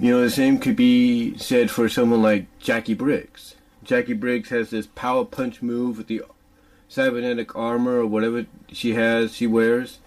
you 0.00 0.10
know, 0.10 0.22
the 0.22 0.30
same 0.30 0.58
could 0.58 0.76
be 0.76 1.36
said 1.38 1.70
for 1.70 1.88
someone 1.88 2.22
like 2.22 2.46
Jacqui 2.60 2.96
Briggs. 2.96 3.56
Jacqui 3.84 4.18
Briggs 4.18 4.50
has 4.50 4.70
this 4.70 4.86
power 4.86 5.24
punch 5.24 5.62
move 5.62 5.98
with 5.98 6.06
the 6.06 6.22
cybernetic 6.88 7.54
armor 7.54 7.98
or 7.98 8.06
whatever 8.06 8.46
she 8.72 8.94
has, 8.94 9.34
she 9.34 9.46
wears 9.46 9.98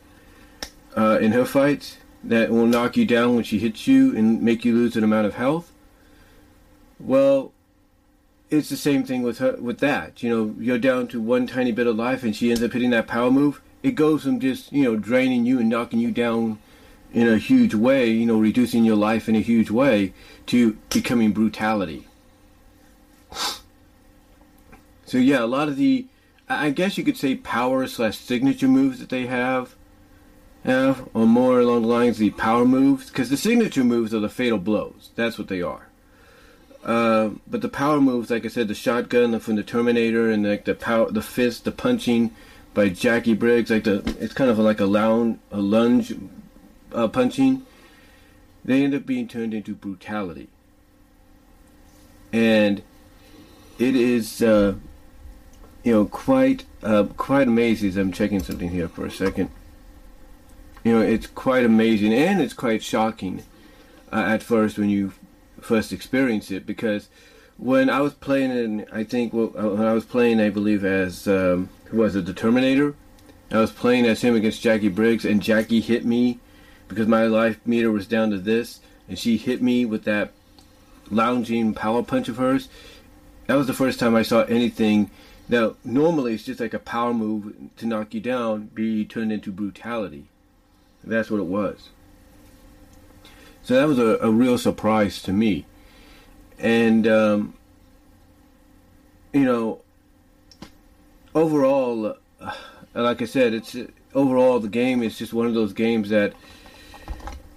uh, 0.98 1.20
in 1.22 1.32
her 1.32 1.46
fights 1.46 1.98
that 2.24 2.50
will 2.50 2.68
knock 2.68 2.98
you 2.98 3.06
down 3.06 3.36
when 3.36 3.44
she 3.44 3.60
hits 3.60 3.88
you 3.88 4.16
and 4.16 4.42
make 4.42 4.66
you 4.66 4.74
lose 4.74 4.96
an 4.96 5.04
amount 5.04 5.26
of 5.26 5.36
health. 5.36 5.72
Well, 7.00 7.52
it's 8.50 8.70
the 8.70 8.78
same 8.78 9.04
thing 9.04 9.24
with 9.24 9.40
her 9.40 9.56
with 9.60 9.80
that. 9.80 10.22
You 10.22 10.30
know, 10.30 10.56
you're 10.60 10.78
down 10.78 11.08
to 11.10 11.22
one 11.22 11.48
tiny 11.48 11.72
bit 11.72 11.88
of 11.88 11.96
life, 11.96 12.24
and 12.24 12.36
she 12.36 12.50
ends 12.50 12.62
up 12.62 12.74
hitting 12.74 12.92
that 12.92 13.08
power 13.08 13.32
move. 13.32 13.62
It 13.82 13.96
goes 13.96 14.24
from 14.24 14.40
just 14.40 14.72
you 14.72 14.84
know 14.84 14.96
draining 14.98 15.46
you 15.46 15.60
and 15.60 15.70
knocking 15.70 16.00
you 16.00 16.12
down 16.12 16.60
in 17.14 17.28
a 17.28 17.38
huge 17.38 17.74
way, 17.74 18.10
you 18.10 18.26
know, 18.26 18.40
reducing 18.40 18.86
your 18.86 18.96
life 18.96 19.28
in 19.28 19.36
a 19.36 19.42
huge 19.42 19.70
way, 19.70 20.14
to 20.46 20.74
becoming 20.90 21.32
brutality. 21.32 22.08
So 25.06 25.18
yeah, 25.18 25.44
a 25.44 25.46
lot 25.46 25.68
of 25.68 25.76
the, 25.76 26.06
I 26.60 26.70
guess 26.72 26.98
you 26.98 27.04
could 27.04 27.18
say 27.18 27.36
power 27.36 27.88
slash 27.88 28.18
signature 28.18 28.68
moves 28.68 29.00
that 29.00 29.10
they 29.10 29.28
have, 29.28 29.76
have, 30.64 31.08
or 31.14 31.26
more 31.26 31.60
along 31.60 31.84
the 31.84 31.88
lines 31.88 32.18
the 32.18 32.32
power 32.32 32.66
moves, 32.66 33.10
because 33.10 33.30
the 33.30 33.38
signature 33.38 33.84
moves 33.84 34.14
are 34.14 34.20
the 34.20 34.30
fatal 34.30 34.58
blows. 34.58 35.10
That's 35.16 35.38
what 35.38 35.48
they 35.48 35.62
are. 35.62 35.88
Uh, 36.84 37.32
but 37.48 37.62
the 37.62 37.70
power 37.70 38.02
moves, 38.02 38.32
like 38.32 38.44
I 38.44 38.48
said, 38.48 38.68
the 38.68 38.76
shotgun 38.76 39.40
from 39.40 39.56
the 39.56 39.64
Terminator 39.64 40.32
and 40.32 40.48
like 40.48 40.66
the 40.66 40.74
power, 40.74 41.12
the 41.12 41.22
fist, 41.22 41.64
the 41.64 41.72
punching 41.72 42.32
by 42.74 42.90
Jacqui 42.90 43.38
Briggs, 43.38 43.70
like 43.70 43.84
the 43.84 44.16
it's 44.20 44.34
kind 44.34 44.50
of 44.50 44.58
like 44.58 44.80
a 44.80 44.86
lounge, 44.86 45.38
a 45.52 45.62
lunge 45.62 46.14
uh, 46.94 47.08
punching. 47.08 47.66
They 48.66 48.84
end 48.84 48.96
up 48.96 49.06
being 49.06 49.28
turned 49.28 49.54
into 49.54 49.76
brutality, 49.76 50.48
and 52.32 52.82
it 53.78 53.96
is 53.96 54.42
uh, 54.42 54.76
you 55.84 55.94
know 55.94 56.06
quite 56.06 56.66
uh, 56.84 57.04
quite 57.18 57.48
amazing. 57.48 57.98
I'm 57.98 58.12
checking 58.12 58.42
something 58.42 58.70
here 58.70 58.88
for 58.88 59.06
a 59.06 59.12
second. 59.12 59.50
You 60.84 60.94
know, 60.94 61.02
it's 61.02 61.28
quite 61.28 61.64
amazing 61.64 62.14
and 62.14 62.42
it's 62.42 62.54
quite 62.54 62.84
shocking 62.84 63.44
uh, 64.12 64.24
at 64.28 64.42
first 64.42 64.80
when 64.80 64.90
you 64.90 65.14
first 65.60 65.92
experience 65.92 66.50
it 66.50 66.66
because 66.66 67.08
when 67.58 67.90
I 67.90 68.02
was 68.02 68.16
playing 68.16 68.50
in, 68.50 68.86
I 68.92 69.04
think 69.04 69.34
well, 69.34 69.54
uh, 69.56 69.76
when 69.76 69.88
I 69.88 69.94
was 69.94 70.06
playing, 70.06 70.42
I 70.42 70.50
believe 70.50 70.84
as 70.84 71.28
um, 71.28 71.70
who 71.86 71.98
was 71.98 72.16
it, 72.16 72.26
the 72.26 72.34
Terminator. 72.34 72.96
I 73.52 73.60
was 73.60 73.72
playing 73.72 74.06
as 74.06 74.22
him 74.22 74.36
against 74.36 74.64
Jacqui 74.64 74.94
Briggs, 74.94 75.26
and 75.26 75.42
Jacqui 75.42 75.82
hit 75.82 76.06
me 76.06 76.40
because 76.88 77.08
my 77.08 77.26
life 77.26 77.60
meter 77.66 77.92
was 77.92 78.08
down 78.08 78.32
to 78.32 78.40
this, 78.40 78.80
and 79.08 79.20
she 79.20 79.38
hit 79.38 79.62
me 79.62 79.86
with 79.86 80.06
that 80.06 80.32
lounging 81.12 81.74
power 81.74 82.02
punch 82.02 82.30
of 82.30 82.38
hers. 82.38 82.70
That 83.48 83.56
was 83.56 83.68
the 83.68 83.74
first 83.74 84.00
time 84.00 84.16
I 84.16 84.24
saw 84.24 84.44
anything 84.44 85.12
that 85.52 85.76
normally 85.84 86.34
it's 86.34 86.46
just 86.46 86.62
like 86.62 86.74
a 86.74 86.80
power 86.80 87.14
move 87.14 87.54
to 87.76 87.86
knock 87.86 88.14
you 88.14 88.22
down 88.22 88.70
be 88.74 89.04
turned 89.04 89.34
into 89.34 89.52
brutality. 89.52 90.28
That's 91.04 91.30
what 91.30 91.42
it 91.42 91.46
was. 91.46 91.90
So 93.62 93.76
that 93.76 93.86
was 93.86 94.00
a, 94.00 94.18
a 94.22 94.32
real 94.32 94.58
surprise 94.58 95.22
to 95.24 95.34
me. 95.34 95.66
And, 96.58 97.06
um, 97.06 97.54
you 99.34 99.44
know, 99.44 99.82
overall, 101.36 102.16
uh, 102.40 102.54
like 102.94 103.22
I 103.22 103.26
said, 103.26 103.54
it's 103.54 103.76
uh, 103.76 103.88
overall 104.16 104.62
the 104.62 104.70
game 104.70 105.04
is 105.04 105.18
just 105.18 105.34
one 105.34 105.48
of 105.48 105.54
those 105.54 105.74
games 105.74 106.12
that, 106.12 106.34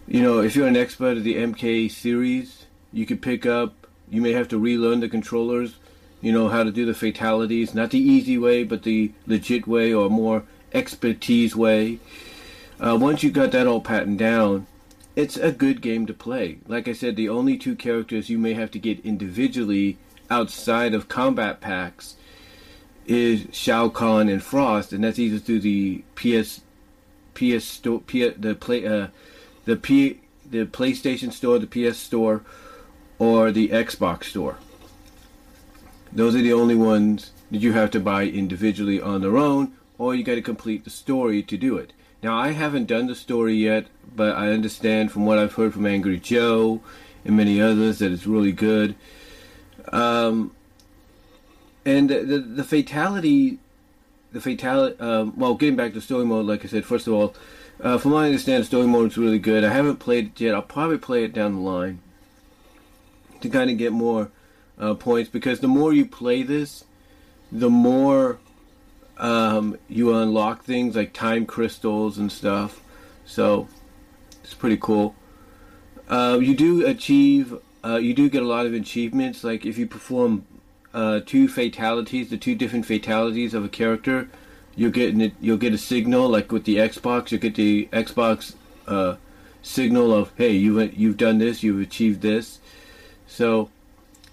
you 0.09 0.21
know, 0.21 0.41
if 0.41 0.57
you're 0.57 0.67
an 0.67 0.77
expert 0.77 1.17
of 1.17 1.23
the 1.23 1.37
MK 1.37 1.93
series, 1.93 2.67
you 2.93 3.07
could 3.07 3.23
pick 3.23 3.47
up. 3.47 3.87
You 4.11 4.21
may 4.21 4.33
have 4.33 4.49
to 4.49 4.59
relearn 4.59 4.99
the 4.99 5.09
controllers, 5.09 5.77
you 6.25 6.33
know, 6.33 6.49
how 6.49 6.65
to 6.65 6.71
do 6.71 6.87
the 6.87 6.95
fatalities, 6.95 7.75
not 7.75 7.91
the 7.91 7.99
easy 7.99 8.39
way, 8.39 8.65
but 8.65 8.83
the 8.83 9.13
legit 9.27 9.67
way 9.67 9.93
or 9.93 10.09
more 10.09 10.43
expertise 10.73 11.55
way. 11.55 11.99
Uh, 12.81 12.97
once 12.99 13.23
you've 13.23 13.35
got 13.35 13.53
that 13.53 13.67
all 13.67 13.83
patterned 13.83 14.19
down, 14.19 14.67
it's 15.15 15.37
a 15.37 15.53
good 15.53 15.83
game 15.83 16.07
to 16.07 16.15
play. 16.15 16.57
Like 16.67 16.89
I 16.89 16.95
said, 16.95 17.17
the 17.17 17.29
only 17.29 17.59
two 17.59 17.77
characters 17.77 18.31
you 18.31 18.39
may 18.39 18.55
have 18.55 18.71
to 18.71 18.79
get 18.79 19.05
individually 19.05 19.99
outside 20.31 20.95
of 20.95 21.11
combat 21.11 21.61
packs 21.61 22.17
is 23.05 23.47
Shao 23.53 23.91
Kahn 23.91 24.31
and 24.31 24.43
Frost, 24.43 24.95
and 24.95 25.05
that's 25.05 25.19
either 25.19 25.39
through 25.39 25.61
the 25.61 26.05
PS, 26.15 26.63
PS 27.35 27.65
store, 27.65 28.01
the 28.09 28.57
play, 28.59 28.87
uh, 28.87 29.09
the 29.67 29.77
P, 29.77 30.21
the 30.51 30.65
PlayStation 30.65 31.31
Store, 31.31 31.59
the 31.59 31.67
PS 31.67 31.99
Store, 31.99 32.41
or 33.19 33.53
the 33.53 33.69
Xbox 33.69 34.25
Store. 34.25 34.57
Those 36.15 36.37
are 36.37 36.43
the 36.43 36.53
only 36.53 36.77
ones 36.77 37.33
that 37.51 37.61
you 37.61 37.73
have 37.73 37.91
to 37.91 38.01
buy 38.01 38.25
individually 38.25 39.01
on 39.01 39.21
their 39.21 39.37
own, 39.37 39.73
or 39.99 40.15
you 40.15 40.23
got 40.23 40.37
to 40.37 40.43
complete 40.43 40.85
the 40.85 40.91
story 40.91 41.43
to 41.43 41.57
do 41.57 41.77
it. 41.77 41.93
Now, 42.23 42.39
I 42.39 42.53
haven't 42.53 42.87
done 42.87 43.07
the 43.07 43.15
story 43.15 43.55
yet, 43.55 43.87
but 44.15 44.37
I 44.37 44.49
understand 44.49 45.13
from 45.13 45.27
what 45.27 45.39
I've 45.39 45.55
heard 45.55 45.75
from 45.75 45.87
Angry 45.87 46.19
Joe 46.19 46.81
and 47.25 47.37
many 47.37 47.61
others 47.61 47.99
that 47.99 48.13
it's 48.13 48.27
really 48.27 48.53
good. 48.53 48.95
Um, 49.93 50.55
and 51.85 52.09
the, 52.09 52.21
the, 52.21 52.39
the 52.39 52.65
fatality, 52.65 53.59
the 54.33 54.41
fatality. 54.41 54.99
Um, 55.01 55.35
well, 55.37 55.55
getting 55.55 55.77
back 55.77 55.93
to 55.95 56.01
story 56.01 56.25
mode, 56.25 56.47
like 56.47 56.65
I 56.65 56.69
said, 56.69 56.85
first 56.85 57.07
of 57.07 57.13
all, 57.13 57.35
uh, 57.81 57.99
from 57.99 58.13
what 58.13 58.23
I 58.23 58.27
understand, 58.27 58.65
story 58.65 58.87
mode 58.87 59.11
is 59.11 59.19
really 59.19 59.39
good. 59.39 59.65
I 59.65 59.73
haven't 59.73 59.97
played 59.97 60.29
it 60.29 60.41
yet. 60.41 60.55
I'll 60.55 60.63
probably 60.63 60.99
play 60.99 61.25
it 61.25 61.33
down 61.33 61.57
the 61.57 61.61
line 61.61 62.01
to 63.41 63.49
kind 63.49 63.69
of 63.69 63.77
get 63.77 63.93
more 63.93 64.31
uh, 64.79 64.95
points 64.95 65.31
because 65.31 65.61
the 65.61 65.69
more 65.69 65.93
you 65.93 66.07
play 66.07 66.43
this, 66.43 66.85
the 67.53 67.71
more 67.71 68.39
um, 69.19 69.79
you 69.89 70.15
unlock 70.15 70.65
things 70.65 70.97
like 70.97 71.13
time 71.13 71.47
crystals 71.47 72.19
and 72.19 72.31
stuff. 72.31 72.81
So 73.25 73.69
it's 74.43 74.55
pretty 74.55 74.77
cool. 74.77 75.15
Uh, 76.09 76.39
you 76.41 76.55
do 76.55 76.87
achieve, 76.87 77.59
uh, 77.85 77.97
you 77.97 78.15
do 78.15 78.29
get 78.29 78.43
a 78.43 78.47
lot 78.47 78.67
of 78.67 78.75
achievements. 78.75 79.45
Like 79.45 79.65
if 79.65 79.79
you 79.79 79.87
perform 79.87 80.45
uh, 80.93 81.21
two 81.25 81.49
fatalities, 81.49 82.31
the 82.31 82.37
two 82.37 82.55
different 82.55 82.87
fatalities 82.87 83.55
of 83.55 83.65
a 83.65 83.69
character, 83.69 84.29
you'll 84.77 84.91
get 84.91 85.15
you'll 85.41 85.57
get 85.57 85.73
a 85.73 85.79
signal. 85.79 86.29
Like 86.29 86.53
with 86.53 86.65
the 86.65 86.77
Xbox, 86.77 87.31
you 87.31 87.39
get 87.39 87.55
the 87.55 87.89
Xbox 87.93 88.55
uh, 88.87 89.17
signal 89.63 90.13
of 90.13 90.33
hey, 90.37 90.53
you've 90.53 90.97
you've 90.97 91.17
done 91.17 91.39
this, 91.39 91.63
you've 91.63 91.81
achieved 91.81 92.21
this. 92.21 92.59
So 93.27 93.71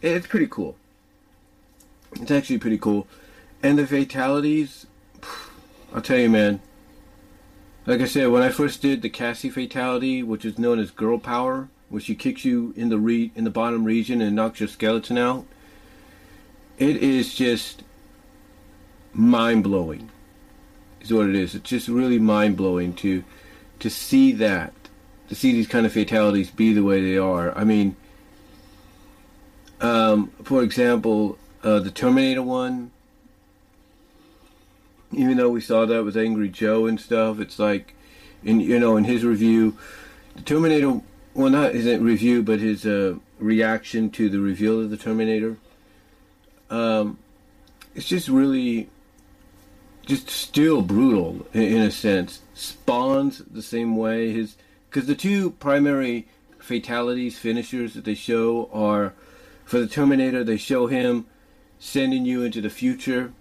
it's 0.02 0.28
pretty 0.28 0.48
cool. 0.48 0.76
It's 2.14 2.32
actually 2.32 2.58
pretty 2.58 2.78
cool. 2.78 3.08
And 3.64 3.78
the 3.78 3.88
fatalities, 3.88 4.88
I'll 5.94 6.02
tell 6.02 6.18
you, 6.18 6.30
man. 6.30 6.62
Like 7.86 8.02
I 8.02 8.06
said, 8.06 8.28
when 8.30 8.44
I 8.44 8.50
first 8.50 8.82
did 8.82 9.02
the 9.02 9.10
Cassie 9.10 9.50
fatality, 9.50 10.22
which 10.22 10.46
is 10.46 10.60
known 10.60 10.80
as 10.80 10.92
girl 10.92 11.18
power, 11.18 11.70
where 11.90 12.02
she 12.02 12.16
kicks 12.16 12.46
you 12.46 12.74
in 12.78 12.90
the 12.90 12.98
re- 12.98 13.32
in 13.36 13.44
the 13.44 13.50
bottom 13.50 13.84
region 13.84 14.22
and 14.22 14.36
knocks 14.36 14.60
your 14.60 14.70
skeleton 14.70 15.18
out, 15.18 15.46
it 16.78 16.98
is 16.98 17.34
just 17.34 17.84
mind 19.14 19.64
blowing. 19.64 20.10
Is 21.02 21.12
what 21.12 21.28
it 21.28 21.36
is. 21.36 21.56
It's 21.56 21.70
just 21.70 21.88
really 21.88 22.20
mind 22.20 22.56
blowing 22.56 22.94
to 22.96 23.24
to 23.80 23.90
see 23.90 24.32
that, 24.34 24.74
to 25.30 25.36
see 25.36 25.52
these 25.52 25.68
kind 25.68 25.86
of 25.86 25.92
fatalities 25.92 26.52
be 26.52 26.74
the 26.74 26.84
way 26.84 27.02
they 27.02 27.18
are. 27.18 27.58
I 27.58 27.64
mean, 27.64 27.96
um, 29.82 30.32
for 30.44 30.64
example, 30.64 31.38
uh, 31.64 31.80
the 31.80 31.92
Terminator 31.92 32.42
one 32.42 32.92
even 35.14 35.38
though 35.38 35.50
we 35.50 35.62
saw 35.62 35.86
that 35.86 36.04
with 36.04 36.16
Angry 36.16 36.50
Joe 36.50 36.86
and 36.86 37.00
stuff, 37.00 37.40
it's 37.40 37.60
like, 37.60 37.94
in 38.44 38.60
you 38.60 38.80
know, 38.80 38.98
in 38.98 39.04
his 39.04 39.26
review, 39.26 39.78
the 40.36 40.42
Terminator, 40.42 41.02
well, 41.34 41.50
not 41.50 41.74
his 41.74 41.86
review, 42.00 42.44
but 42.44 42.60
his 42.60 42.86
uh, 42.86 43.16
reaction 43.40 44.10
to 44.12 44.30
the 44.30 44.40
reveal 44.40 44.80
of 44.80 44.90
the 44.90 44.98
Terminator. 44.98 45.58
Um, 46.70 47.18
it's 47.94 48.08
just 48.08 48.30
really, 48.30 48.90
just 50.06 50.30
still 50.30 50.82
brutal 50.82 51.46
in, 51.54 51.64
in 51.64 51.82
a 51.82 51.92
sense. 51.92 52.42
Spawns 52.54 53.40
the 53.40 53.62
same 53.62 53.98
way. 53.98 54.32
His 54.32 54.56
because 54.90 55.08
the 55.08 55.16
two 55.16 55.52
primary 55.52 56.28
fatalities 56.60 57.38
finishers 57.38 57.94
that 57.94 58.06
they 58.06 58.16
show 58.16 58.70
are 58.72 59.14
for 59.72 59.80
the 59.80 59.88
Terminator. 59.88 60.44
They 60.44 60.58
show 60.58 60.88
him 60.88 61.26
sending 61.80 62.26
you 62.26 62.44
into 62.44 62.60
the 62.60 62.70
future 62.70 63.32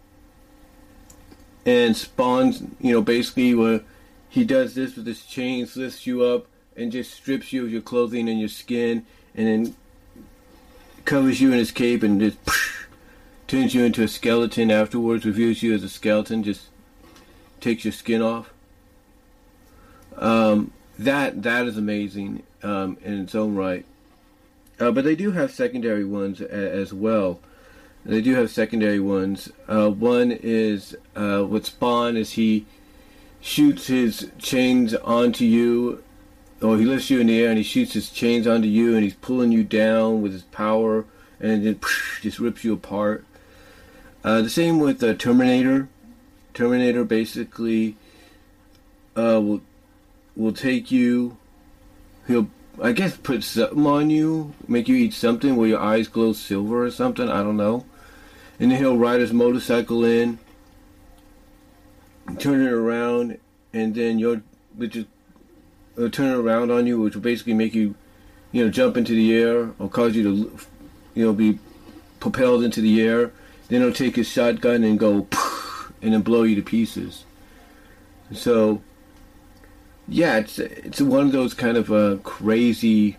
and 1.67 1.97
spawns, 1.97 2.63
you 2.81 2.93
know, 2.93 3.03
basically 3.03 3.53
where 3.53 3.81
he 4.29 4.45
does 4.45 4.77
this 4.77 4.95
with 4.95 5.07
his 5.07 5.27
chains, 5.27 5.77
lifts 5.77 6.07
you 6.07 6.23
up, 6.23 6.47
and 6.77 6.93
just 6.93 7.13
strips 7.13 7.53
you 7.53 7.65
of 7.65 7.73
your 7.73 7.83
clothing 7.83 8.29
and 8.29 8.39
your 8.39 8.49
skin, 8.49 9.05
and 9.35 9.47
then 9.49 9.75
covers 11.05 11.41
you 11.41 11.51
in 11.51 11.59
his 11.59 11.73
cape 11.73 12.05
and 12.05 12.21
just 12.21 12.43
psh, 12.45 12.85
turns 13.49 13.75
you 13.75 13.83
into 13.83 14.05
a 14.05 14.09
skeleton 14.09 14.71
afterwards, 14.71 15.27
reveals 15.27 15.65
you 15.65 15.75
as 15.75 15.83
a 15.83 15.89
skeleton, 15.89 16.45
just 16.45 16.69
takes 17.59 17.85
your 17.85 17.93
skin 17.93 18.23
off. 18.23 18.55
Um, 20.17 20.71
that 20.97 21.43
that 21.43 21.67
is 21.67 21.77
amazing 21.77 22.45
um, 22.63 22.99
in 23.03 23.21
its 23.21 23.35
own 23.35 23.57
right. 23.57 23.85
Uh, 24.81 24.91
but 24.91 25.05
they 25.05 25.15
do 25.15 25.31
have 25.33 25.53
secondary 25.53 26.05
ones 26.05 26.41
as 26.41 26.93
well. 26.93 27.39
They 28.05 28.23
do 28.23 28.35
have 28.35 28.51
secondary 28.51 28.99
ones. 28.99 29.51
Uh, 29.69 29.91
one 29.91 30.33
is 30.33 30.97
uh, 31.15 31.43
what 31.43 31.67
Spawn 31.67 32.17
is 32.17 32.33
he 32.33 32.65
shoots 33.43 33.89
his 33.89 34.31
chains 34.39 34.95
onto 34.95 35.45
you, 35.45 36.03
or 36.63 36.79
he 36.79 36.87
lifts 36.87 37.11
you 37.11 37.21
in 37.21 37.27
the 37.27 37.43
air 37.43 37.51
and 37.51 37.59
he 37.59 37.65
shoots 37.65 37.93
his 37.93 38.11
chains 38.11 38.47
onto 38.47 38.69
you, 38.69 38.95
and 38.95 39.05
he's 39.05 39.15
pulling 39.15 39.53
you 39.53 39.65
down 39.65 40.23
with 40.23 40.33
his 40.33 40.43
power, 40.45 41.05
and 41.39 41.67
then 41.67 41.79
just 42.23 42.39
rips 42.39 42.65
you 42.65 42.73
apart. 42.73 43.25
Uh, 44.25 44.41
the 44.43 44.51
same 44.51 44.79
with 44.79 44.99
the 45.01 45.15
Terminator. 45.15 45.89
Terminator 46.55 47.05
basically 47.05 47.97
uh, 49.17 49.41
will 49.41 49.61
will 50.37 50.53
take 50.53 50.91
you. 50.91 51.37
He'll 52.27 52.49
I 52.83 52.93
guess 52.93 53.17
put 53.17 53.45
something 53.45 53.87
on 53.87 54.11
you, 54.11 54.55
make 54.69 54.89
you 54.89 54.97
eat 54.97 55.13
something 55.13 55.57
where 55.57 55.69
your 55.69 55.81
eyes 55.81 56.09
glow 56.09 56.33
silver 56.33 56.85
or 56.85 56.91
something. 56.91 57.29
I 57.29 57.43
don't 57.43 57.57
know. 57.57 57.85
And 58.59 58.71
then 58.71 58.79
he'll 58.79 58.97
ride 58.97 59.21
his 59.21 59.33
motorcycle 59.33 60.05
in, 60.05 60.39
turn 62.39 62.61
it 62.61 62.73
around, 62.73 63.39
and 63.73 63.95
then 63.95 64.19
you'll 64.19 64.43
which 64.77 64.97
is 64.97 65.05
uh, 65.99 66.09
turn 66.09 66.33
it 66.33 66.37
around 66.39 66.71
on 66.71 66.87
you, 66.87 67.01
which 67.01 67.15
will 67.15 67.23
basically 67.23 67.55
make 67.55 67.75
you, 67.75 67.95
you 68.53 68.65
know, 68.65 68.71
jump 68.71 68.97
into 68.97 69.13
the 69.13 69.35
air 69.37 69.71
or 69.79 69.89
cause 69.89 70.15
you 70.15 70.23
to, 70.23 70.59
you 71.15 71.25
know, 71.25 71.33
be 71.33 71.59
propelled 72.21 72.63
into 72.63 72.81
the 72.81 73.01
air. 73.03 73.33
Then 73.69 73.83
he'll 73.83 73.93
take 73.93 74.17
his 74.17 74.29
shotgun 74.29 74.85
and 74.85 74.99
go, 74.99 75.27
and 76.03 76.15
then 76.15 76.23
blow 76.23 76.45
you 76.45 76.57
to 76.57 76.63
pieces. 76.63 77.25
So 78.33 78.83
yeah, 80.11 80.39
it's 80.39 80.59
it's 80.59 81.01
one 81.01 81.27
of 81.27 81.33
those 81.33 81.55
kind 81.55 81.77
of 81.77 81.93
uh, 81.93 82.17
crazy, 82.25 83.17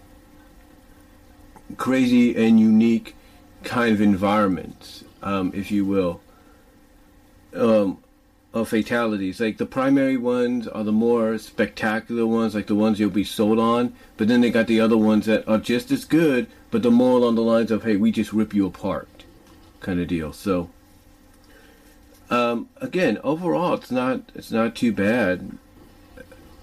crazy 1.77 2.36
and 2.36 2.60
unique 2.60 3.15
kind 3.63 3.93
of 3.93 4.01
environments, 4.01 5.05
um, 5.24 5.53
if 5.55 5.71
you 5.71 5.86
will, 5.86 6.19
um, 7.55 7.98
of 8.53 8.67
fatalities. 8.67 9.39
Like 9.39 9.57
the 9.57 9.65
primary 9.65 10.17
ones 10.17 10.67
are 10.67 10.83
the 10.83 10.91
more 10.91 11.38
spectacular 11.38 12.27
ones, 12.27 12.53
like 12.53 12.67
the 12.67 12.75
ones 12.75 13.00
you'll 13.00 13.10
be 13.10 13.24
sold 13.24 13.57
on. 13.57 13.93
But 14.17 14.27
then 14.27 14.41
they 14.41 14.51
got 14.51 14.67
the 14.67 14.81
other 14.81 14.98
ones 14.98 15.27
that 15.27 15.48
are 15.48 15.60
just 15.60 15.91
as 15.91 16.03
good, 16.03 16.48
but 16.71 16.83
they're 16.83 16.91
more 16.91 17.17
along 17.17 17.36
the 17.36 17.41
lines 17.41 17.71
of, 17.71 17.83
"Hey, 17.83 17.95
we 17.95 18.12
just 18.12 18.33
rip 18.33 18.53
you 18.53 18.65
apart," 18.65 19.24
kind 19.79 20.00
of 20.00 20.07
deal. 20.07 20.33
So. 20.33 20.69
Um, 22.29 22.69
again, 22.79 23.17
overall, 23.25 23.74
it's 23.74 23.91
not 23.91 24.21
it's 24.33 24.51
not 24.51 24.74
too 24.74 24.93
bad 24.93 25.57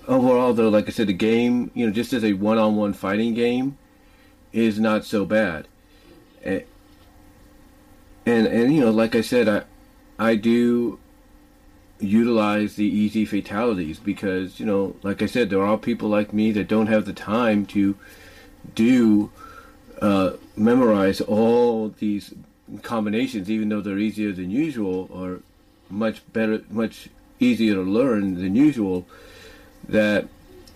overall, 0.09 0.53
though, 0.55 0.69
like 0.69 0.89
I 0.89 0.91
said, 0.91 1.07
the 1.07 1.13
game, 1.13 1.71
you 1.75 1.87
know, 1.87 1.93
just 1.93 2.13
as 2.13 2.25
a 2.25 2.33
one-on-one 2.33 2.95
fighting 2.95 3.35
game, 3.35 3.79
is 4.53 4.81
not 4.81 5.05
so 5.05 5.25
bad. 5.25 5.69
And, 6.43 6.65
and 8.27 8.47
and 8.47 8.75
you 8.75 8.81
know, 8.81 8.91
like 8.91 9.15
I 9.15 9.21
said, 9.21 9.49
I 9.49 9.63
I 10.19 10.35
do 10.35 10.99
utilize 12.01 12.77
the 12.77 12.85
easy 12.85 13.25
fatalities 13.25 13.99
because 13.99 14.59
you 14.59 14.67
know, 14.67 14.97
like 15.03 15.23
I 15.23 15.27
said, 15.27 15.51
there 15.51 15.65
are 15.65 15.79
people 15.79 16.09
like 16.09 16.33
me 16.33 16.53
that 16.53 16.69
don't 16.69 16.87
have 16.87 17.05
the 17.05 17.13
time 17.13 17.67
to 17.67 17.97
do 18.75 19.31
uh, 20.01 20.33
memorize 20.57 21.21
all 21.21 21.91
these 21.99 22.35
combinations, 22.83 23.51
even 23.51 23.69
though 23.69 23.81
they're 23.81 23.99
easier 23.99 24.33
than 24.33 24.51
usual 24.51 25.09
or 25.13 25.41
much 25.91 26.23
better, 26.33 26.63
much 26.71 27.09
easier 27.41 27.75
to 27.75 27.83
learn 27.83 28.35
than 28.35 28.55
usual 28.55 29.07
that 29.89 30.29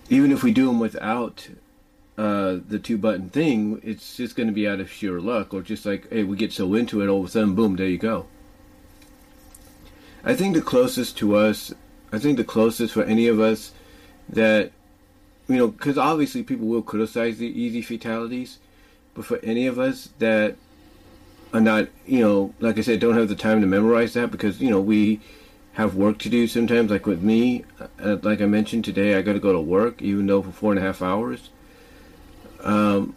even 0.09 0.31
if 0.31 0.43
we 0.43 0.51
do 0.51 0.67
them 0.67 0.79
without 0.79 1.47
uh, 2.17 2.57
the 2.67 2.79
two 2.79 2.97
button 2.97 3.29
thing, 3.29 3.79
it's 3.83 4.17
just 4.17 4.35
going 4.35 4.47
to 4.47 4.53
be 4.53 4.67
out 4.67 4.79
of 4.79 4.91
sheer 4.91 5.19
luck, 5.19 5.53
or 5.53 5.61
just 5.61 5.85
like, 5.85 6.09
hey, 6.11 6.23
we 6.23 6.37
get 6.37 6.51
so 6.51 6.73
into 6.73 7.01
it, 7.01 7.07
all 7.07 7.19
of 7.19 7.25
a 7.25 7.29
sudden, 7.29 7.55
boom, 7.55 7.75
there 7.75 7.87
you 7.87 7.97
go. 7.97 8.27
I 10.23 10.35
think 10.35 10.55
the 10.55 10.61
closest 10.61 11.17
to 11.17 11.35
us, 11.35 11.73
I 12.11 12.19
think 12.19 12.37
the 12.37 12.43
closest 12.43 12.93
for 12.93 13.03
any 13.03 13.27
of 13.27 13.39
us 13.39 13.71
that, 14.29 14.71
you 15.47 15.57
know, 15.57 15.67
because 15.67 15.97
obviously 15.97 16.43
people 16.43 16.67
will 16.67 16.81
criticize 16.81 17.37
the 17.37 17.47
easy 17.47 17.81
fatalities, 17.81 18.59
but 19.13 19.25
for 19.25 19.39
any 19.43 19.67
of 19.67 19.77
us 19.77 20.09
that 20.19 20.55
are 21.53 21.61
not, 21.61 21.87
you 22.05 22.19
know, 22.19 22.53
like 22.59 22.77
I 22.77 22.81
said, 22.81 22.99
don't 22.99 23.17
have 23.17 23.27
the 23.27 23.35
time 23.35 23.61
to 23.61 23.67
memorize 23.67 24.13
that 24.13 24.31
because, 24.31 24.61
you 24.61 24.69
know, 24.69 24.79
we 24.79 25.19
have 25.73 25.95
work 25.95 26.19
to 26.19 26.29
do 26.29 26.47
sometimes. 26.47 26.91
Like 26.91 27.05
with 27.05 27.21
me, 27.21 27.65
uh, 27.99 28.17
like 28.21 28.41
I 28.41 28.45
mentioned 28.45 28.85
today, 28.85 29.15
I 29.15 29.21
got 29.21 29.33
to 29.33 29.39
go 29.39 29.51
to 29.51 29.61
work, 29.61 30.01
even 30.01 30.27
though 30.27 30.41
for 30.41 30.51
four 30.51 30.71
and 30.71 30.79
a 30.79 30.83
half 30.83 31.01
hours. 31.01 31.49
Um, 32.61 33.15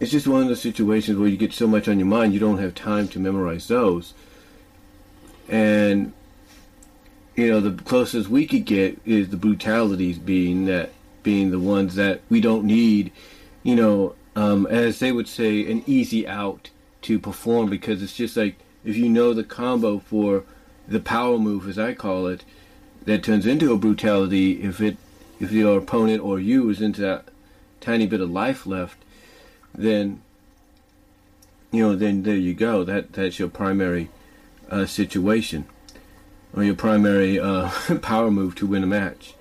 it's 0.00 0.12
just 0.12 0.26
one 0.26 0.42
of 0.42 0.48
those 0.48 0.62
situations 0.62 1.18
where 1.18 1.28
you 1.28 1.36
get 1.36 1.52
so 1.52 1.66
much 1.66 1.88
on 1.88 1.98
your 1.98 2.06
mind, 2.06 2.32
you 2.32 2.40
don't 2.40 2.58
have 2.58 2.74
time 2.74 3.08
to 3.08 3.18
memorize 3.18 3.68
those. 3.68 4.14
And 5.48 6.12
you 7.34 7.48
know, 7.48 7.60
the 7.60 7.82
closest 7.82 8.28
we 8.28 8.46
could 8.46 8.64
get 8.64 9.00
is 9.04 9.28
the 9.28 9.36
brutalities 9.36 10.18
being 10.18 10.66
that 10.66 10.90
being 11.22 11.50
the 11.50 11.58
ones 11.58 11.94
that 11.96 12.20
we 12.28 12.40
don't 12.40 12.64
need. 12.64 13.12
You 13.62 13.76
know, 13.76 14.14
um, 14.36 14.66
as 14.66 14.98
they 15.00 15.12
would 15.12 15.28
say, 15.28 15.70
an 15.70 15.82
easy 15.86 16.26
out 16.26 16.70
to 17.02 17.18
perform 17.18 17.70
because 17.70 18.02
it's 18.02 18.16
just 18.16 18.36
like 18.36 18.56
if 18.84 18.96
you 18.96 19.08
know 19.08 19.34
the 19.34 19.44
combo 19.44 19.98
for 19.98 20.44
the 20.88 21.00
power 21.00 21.38
move, 21.38 21.68
as 21.68 21.78
I 21.78 21.94
call 21.94 22.26
it, 22.26 22.44
that 23.04 23.22
turns 23.22 23.46
into 23.46 23.72
a 23.72 23.78
brutality 23.78 24.62
if 24.62 24.80
it 24.80 24.96
if 25.40 25.52
your 25.52 25.78
opponent 25.78 26.20
or 26.20 26.40
you 26.40 26.68
is 26.68 26.80
into 26.80 27.00
that 27.00 27.26
tiny 27.80 28.06
bit 28.06 28.20
of 28.20 28.30
life 28.30 28.66
left, 28.66 28.98
then 29.74 30.20
you 31.70 31.82
know 31.82 31.94
then 31.94 32.22
there 32.22 32.36
you 32.36 32.54
go. 32.54 32.84
That 32.84 33.12
that's 33.12 33.38
your 33.38 33.48
primary 33.48 34.08
uh, 34.70 34.86
situation 34.86 35.66
or 36.54 36.64
your 36.64 36.74
primary 36.74 37.38
uh, 37.38 37.70
power 38.02 38.30
move 38.30 38.54
to 38.56 38.66
win 38.66 38.82
a 38.82 38.86
match. 38.86 39.34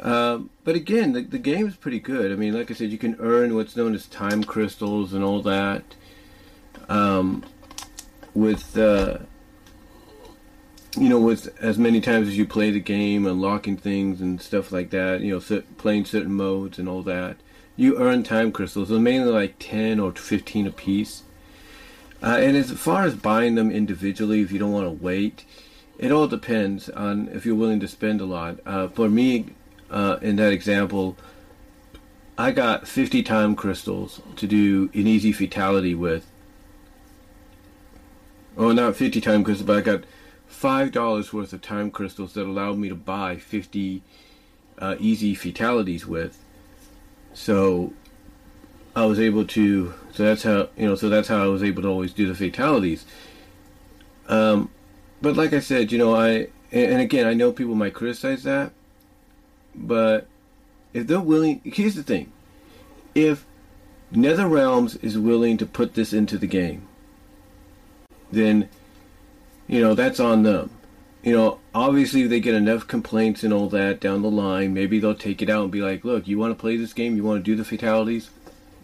Um, 0.00 0.50
but 0.64 0.76
again, 0.76 1.12
the, 1.12 1.22
the 1.22 1.38
game 1.38 1.66
is 1.66 1.76
pretty 1.76 1.98
good. 1.98 2.32
I 2.32 2.36
mean, 2.36 2.54
like 2.54 2.70
I 2.70 2.74
said, 2.74 2.90
you 2.90 2.98
can 2.98 3.16
earn 3.18 3.54
what's 3.54 3.76
known 3.76 3.94
as 3.94 4.06
time 4.06 4.44
crystals 4.44 5.12
and 5.12 5.22
all 5.22 5.42
that. 5.42 5.82
Um, 6.88 7.44
with 8.34 8.78
uh, 8.78 9.18
you 10.96 11.08
know, 11.08 11.20
with 11.20 11.56
as 11.62 11.78
many 11.78 12.00
times 12.00 12.28
as 12.28 12.36
you 12.36 12.46
play 12.46 12.70
the 12.70 12.80
game, 12.80 13.26
unlocking 13.26 13.76
things 13.76 14.20
and 14.20 14.40
stuff 14.40 14.72
like 14.72 14.90
that, 14.90 15.20
you 15.20 15.32
know, 15.32 15.62
playing 15.78 16.04
certain 16.04 16.32
modes 16.32 16.78
and 16.78 16.88
all 16.88 17.02
that, 17.02 17.36
you 17.76 17.98
earn 17.98 18.22
time 18.22 18.50
crystals. 18.50 18.88
They're 18.88 18.98
mainly 18.98 19.30
like 19.30 19.56
10 19.58 20.00
or 20.00 20.12
15 20.12 20.66
a 20.66 20.70
piece. 20.70 21.22
Uh, 22.22 22.36
and 22.38 22.56
as 22.56 22.72
far 22.72 23.04
as 23.04 23.14
buying 23.14 23.54
them 23.54 23.70
individually, 23.70 24.42
if 24.42 24.52
you 24.52 24.58
don't 24.58 24.72
want 24.72 24.86
to 24.86 25.04
wait, 25.04 25.44
it 25.96 26.10
all 26.10 26.26
depends 26.26 26.90
on 26.90 27.28
if 27.28 27.46
you're 27.46 27.54
willing 27.54 27.80
to 27.80 27.88
spend 27.88 28.20
a 28.20 28.26
lot. 28.26 28.58
Uh, 28.66 28.88
for 28.88 29.08
me, 29.08 29.46
uh, 29.90 30.18
in 30.20 30.36
that 30.36 30.52
example, 30.52 31.16
I 32.36 32.50
got 32.50 32.88
50 32.88 33.22
time 33.22 33.54
crystals 33.54 34.20
to 34.36 34.46
do 34.46 34.90
an 34.92 35.06
easy 35.06 35.32
fatality 35.32 35.94
with. 35.94 36.26
Oh, 38.56 38.72
not 38.72 38.96
50 38.96 39.20
time 39.20 39.44
crystals, 39.44 39.66
but 39.66 39.78
I 39.78 39.80
got 39.80 40.04
five 40.60 40.92
dollars 40.92 41.32
worth 41.32 41.54
of 41.54 41.62
time 41.62 41.90
crystals 41.90 42.34
that 42.34 42.44
allowed 42.44 42.76
me 42.76 42.86
to 42.90 42.94
buy 42.94 43.34
50 43.34 44.02
uh, 44.78 44.94
easy 45.00 45.34
fatalities 45.34 46.06
with. 46.06 46.36
So 47.32 47.94
I 48.94 49.06
was 49.06 49.18
able 49.18 49.46
to 49.46 49.94
so 50.12 50.22
that's 50.22 50.42
how 50.42 50.68
you 50.76 50.86
know 50.86 50.96
so 50.96 51.08
that's 51.08 51.28
how 51.28 51.42
I 51.42 51.46
was 51.46 51.62
able 51.62 51.80
to 51.80 51.88
always 51.88 52.12
do 52.12 52.28
the 52.28 52.34
fatalities. 52.34 53.06
Um, 54.28 54.70
but 55.22 55.34
like 55.34 55.54
I 55.54 55.60
said 55.60 55.92
you 55.92 55.96
know 55.96 56.14
I 56.14 56.48
and 56.70 57.00
again 57.00 57.26
I 57.26 57.32
know 57.32 57.52
people 57.52 57.74
might 57.74 57.94
criticize 57.94 58.42
that 58.42 58.72
but 59.74 60.26
if 60.92 61.06
they're 61.06 61.20
willing 61.20 61.62
here's 61.64 61.94
the 61.94 62.02
thing. 62.02 62.30
If 63.14 63.46
NetherRealms 64.12 65.02
is 65.02 65.16
willing 65.16 65.56
to 65.56 65.64
put 65.64 65.94
this 65.94 66.12
into 66.12 66.36
the 66.36 66.46
game 66.46 66.86
then 68.30 68.68
you 69.70 69.80
know, 69.80 69.94
that's 69.94 70.18
on 70.18 70.42
them. 70.42 70.68
You 71.22 71.36
know, 71.36 71.60
obviously, 71.72 72.22
if 72.22 72.30
they 72.30 72.40
get 72.40 72.56
enough 72.56 72.88
complaints 72.88 73.44
and 73.44 73.52
all 73.52 73.68
that 73.68 74.00
down 74.00 74.22
the 74.22 74.30
line, 74.30 74.74
maybe 74.74 74.98
they'll 74.98 75.14
take 75.14 75.42
it 75.42 75.48
out 75.48 75.62
and 75.62 75.70
be 75.70 75.80
like, 75.80 76.04
"Look, 76.04 76.26
you 76.26 76.38
want 76.38 76.50
to 76.50 76.60
play 76.60 76.76
this 76.76 76.92
game? 76.92 77.14
You 77.14 77.22
want 77.22 77.44
to 77.44 77.50
do 77.50 77.54
the 77.54 77.64
fatalities? 77.64 78.30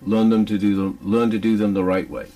Learn 0.00 0.30
them 0.30 0.46
to 0.46 0.56
do 0.56 0.76
them. 0.76 0.98
Learn 1.02 1.30
to 1.32 1.38
do 1.38 1.56
them 1.56 1.74
the 1.74 1.82
right 1.82 2.08
way." 2.08 2.28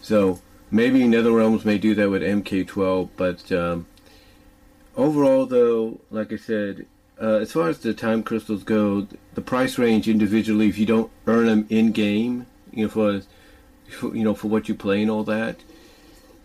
So 0.00 0.40
maybe 0.70 1.00
NetherRealms 1.00 1.64
may 1.64 1.78
do 1.78 1.92
that 1.96 2.08
with 2.08 2.22
MK12, 2.22 3.08
but 3.16 3.50
um, 3.50 3.86
overall, 4.96 5.46
though, 5.46 5.98
like 6.12 6.32
I 6.32 6.36
said, 6.36 6.86
uh, 7.20 7.38
as 7.38 7.50
far 7.50 7.68
as 7.68 7.80
the 7.80 7.94
time 7.94 8.22
crystals 8.22 8.62
go, 8.62 9.08
the 9.34 9.40
price 9.40 9.76
range 9.76 10.08
individually, 10.08 10.68
if 10.68 10.78
you 10.78 10.86
don't 10.86 11.10
earn 11.26 11.46
them 11.46 11.66
in 11.68 11.90
game, 11.90 12.46
you 12.70 12.84
know, 12.84 12.90
for, 12.90 13.22
for 13.90 14.14
you 14.14 14.22
know 14.22 14.34
for 14.34 14.46
what 14.46 14.68
you 14.68 14.76
play 14.76 15.02
and 15.02 15.10
all 15.10 15.24
that, 15.24 15.56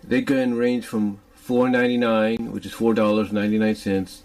they 0.07 0.21
can 0.21 0.55
range 0.55 0.85
from 0.85 1.19
four 1.35 1.69
ninety 1.69 1.97
nine, 1.97 2.51
which 2.51 2.65
is 2.65 2.73
four 2.73 2.93
dollars 2.93 3.31
ninety 3.31 3.57
nine 3.57 3.75
cents, 3.75 4.23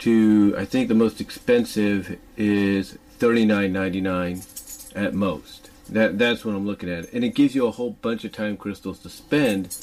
to 0.00 0.54
I 0.56 0.64
think 0.64 0.88
the 0.88 0.94
most 0.94 1.20
expensive 1.20 2.18
is 2.36 2.96
thirty 3.18 3.44
nine 3.44 3.72
ninety 3.72 4.00
nine 4.00 4.42
at 4.94 5.14
most. 5.14 5.70
That 5.88 6.18
that's 6.18 6.44
what 6.44 6.54
I'm 6.54 6.66
looking 6.66 6.90
at, 6.90 7.12
and 7.12 7.24
it 7.24 7.34
gives 7.34 7.54
you 7.54 7.66
a 7.66 7.70
whole 7.70 7.90
bunch 7.90 8.24
of 8.24 8.32
time 8.32 8.56
crystals 8.56 9.00
to 9.00 9.08
spend. 9.08 9.76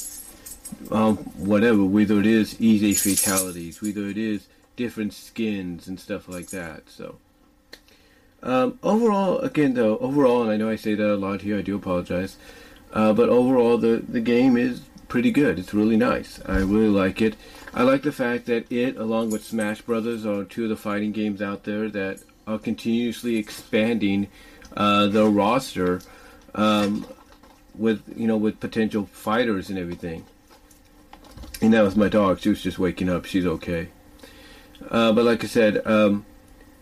Um, 0.90 1.18
whatever, 1.38 1.84
whether 1.84 2.20
it 2.20 2.26
is 2.26 2.60
easy 2.60 2.96
fatalities, 2.96 3.84
whether 3.84 4.08
it 4.08 4.18
is 4.18 4.48
different 4.76 5.14
skins 5.14 5.88
and 5.88 6.00
stuff 6.00 6.28
like 6.28 6.48
that. 6.48 6.90
So, 6.90 7.18
um, 8.42 8.80
overall, 8.82 9.38
again 9.40 9.76
though, 9.76 10.00
overall, 10.00 10.42
and 10.42 10.52
I 10.52 10.58
know 10.58 10.68
I 10.68 10.76
say 10.76 10.96
that 10.96 11.08
a 11.08 11.18
lot 11.18 11.42
here, 11.42 11.60
I 11.60 11.62
do 11.62 11.76
apologize, 11.76 12.38
uh, 12.94 13.14
but 13.14 13.30
overall, 13.30 13.78
the 13.78 14.04
the 14.08 14.22
game 14.22 14.58
is 14.58 14.82
pretty 15.16 15.32
good. 15.32 15.58
It's 15.58 15.74
really 15.74 15.96
nice. 15.96 16.42
I 16.46 16.58
really 16.58 16.90
like 16.90 17.22
it. 17.22 17.38
I 17.74 17.84
like 17.84 18.02
the 18.02 18.12
fact 18.12 18.48
that 18.48 18.70
it, 18.70 18.98
along 18.98 19.30
with 19.30 19.46
Smash 19.46 19.82
Brothers, 19.82 20.26
are 20.26 20.44
two 20.44 20.64
of 20.64 20.70
the 20.70 20.76
fighting 20.76 21.14
games 21.14 21.42
out 21.42 21.64
there 21.64 21.88
that 21.88 22.20
are 22.46 22.60
continuously 22.60 23.38
expanding 23.38 24.28
uh, 24.76 25.08
the 25.08 25.26
roster 25.26 26.02
um, 26.54 27.08
with 27.76 28.04
you 28.14 28.28
know 28.28 28.36
with 28.36 28.60
potential 28.60 29.06
fighters 29.06 29.70
and 29.70 29.80
everything. 29.80 30.26
And 31.62 31.74
that 31.74 31.84
was 31.84 31.96
my 31.96 32.10
dog. 32.10 32.42
She 32.42 32.50
was 32.50 32.62
just 32.62 32.78
waking 32.78 33.08
up. 33.08 33.24
She's 33.24 33.46
okay. 33.46 33.88
Uh, 34.92 35.14
but 35.14 35.24
like 35.24 35.46
I 35.46 35.48
said, 35.48 35.82
um, 35.88 36.26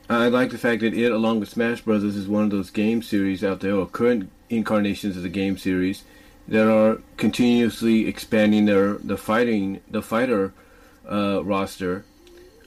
I 0.09 0.29
like 0.29 0.49
the 0.49 0.57
fact 0.57 0.81
that 0.81 0.95
it, 0.95 1.11
along 1.11 1.39
with 1.39 1.49
Smash 1.49 1.81
Brothers, 1.81 2.15
is 2.15 2.27
one 2.27 2.45
of 2.45 2.49
those 2.49 2.71
game 2.71 3.03
series 3.03 3.43
out 3.43 3.59
there, 3.59 3.75
or 3.75 3.85
current 3.85 4.31
incarnations 4.49 5.17
of 5.17 5.21
the 5.21 5.29
game 5.29 5.55
series, 5.55 6.03
that 6.47 6.69
are 6.69 7.01
continuously 7.17 8.07
expanding 8.07 8.65
their 8.65 8.95
the 8.95 9.17
fighting 9.17 9.81
the 9.89 10.01
fighter 10.01 10.53
uh, 11.09 11.43
roster 11.43 12.05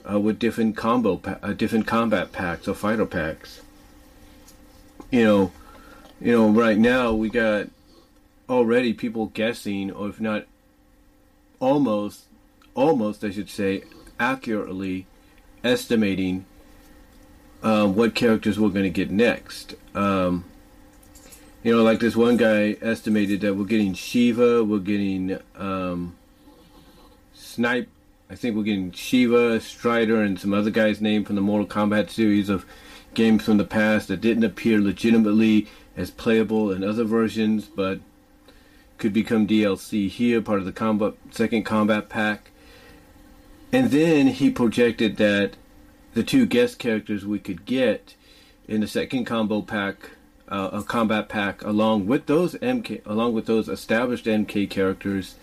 uh, 0.09 0.19
with 0.19 0.39
different 0.39 0.75
combo 0.75 1.17
pa- 1.17 1.37
uh, 1.43 1.53
different 1.53 1.85
combat 1.85 2.31
packs 2.31 2.67
or 2.67 2.73
fighter 2.73 3.05
packs. 3.05 3.61
You 5.11 5.23
know, 5.23 5.51
you 6.19 6.31
know, 6.31 6.49
right 6.49 6.77
now 6.77 7.13
we 7.13 7.29
got 7.29 7.67
already 8.49 8.93
people 8.93 9.27
guessing, 9.27 9.91
or 9.91 10.09
if 10.09 10.19
not 10.19 10.45
almost, 11.59 12.25
almost 12.75 13.23
I 13.23 13.31
should 13.31 13.49
say, 13.49 13.83
accurately 14.19 15.05
estimating 15.63 16.45
um, 17.63 17.95
what 17.95 18.15
characters 18.15 18.59
we're 18.59 18.69
going 18.69 18.83
to 18.83 18.89
get 18.89 19.11
next. 19.11 19.75
Um, 19.95 20.45
you 21.67 21.75
know, 21.75 21.83
like 21.83 21.99
this 21.99 22.15
one 22.15 22.37
guy 22.37 22.77
estimated 22.81 23.41
that 23.41 23.53
we're 23.53 23.65
getting 23.65 23.93
Sheeva, 23.93 24.65
we're 24.65 24.79
getting 24.79 25.37
um, 25.57 26.15
Snipe. 27.33 27.89
I 28.29 28.35
think 28.35 28.55
we're 28.55 28.63
getting 28.63 28.93
Sheeva, 28.93 29.59
Strider, 29.59 30.21
and 30.21 30.39
some 30.39 30.53
other 30.53 30.69
guy's 30.69 31.01
name 31.01 31.25
from 31.25 31.35
the 31.35 31.41
Mortal 31.41 31.67
Kombat 31.67 32.09
series 32.09 32.47
of 32.47 32.65
games 33.15 33.43
from 33.43 33.57
the 33.57 33.65
past 33.65 34.07
that 34.07 34.21
didn't 34.21 34.45
appear 34.45 34.79
legitimately 34.79 35.67
as 35.97 36.09
playable 36.09 36.71
in 36.71 36.85
other 36.85 37.03
versions, 37.03 37.65
but 37.65 37.99
could 38.97 39.11
become 39.11 39.45
DLC 39.45 40.07
here, 40.07 40.41
part 40.41 40.59
of 40.59 40.65
the 40.65 40.71
combat 40.71 41.15
second 41.31 41.63
combat 41.63 42.07
pack. 42.07 42.51
And 43.73 43.91
then 43.91 44.27
he 44.27 44.51
projected 44.51 45.17
that 45.17 45.57
the 46.13 46.23
two 46.23 46.45
guest 46.45 46.79
characters 46.79 47.25
we 47.25 47.39
could 47.39 47.65
get 47.65 48.15
in 48.69 48.79
the 48.79 48.87
second 48.87 49.25
combo 49.25 49.61
pack, 49.61 50.11
uh, 50.49 50.69
a 50.73 50.83
combat 50.83 51.29
pack, 51.29 51.61
along 51.63 52.07
with 52.07 52.25
those 52.25 52.55
MK, 52.55 53.05
along 53.05 53.33
with 53.33 53.45
those 53.45 53.67
established 53.67 54.25
MK 54.25 54.69
characters, 54.69 55.35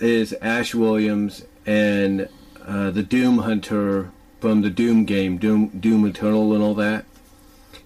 is 0.00 0.32
Ash 0.40 0.74
Williams 0.74 1.44
and 1.66 2.28
uh, 2.64 2.90
the 2.90 3.02
Doom 3.02 3.38
Hunter 3.38 4.10
from 4.40 4.62
the 4.62 4.70
Doom 4.70 5.04
game, 5.04 5.38
Doom 5.38 5.68
Doom 5.68 6.06
Eternal, 6.06 6.54
and 6.54 6.62
all 6.62 6.74
that. 6.74 7.04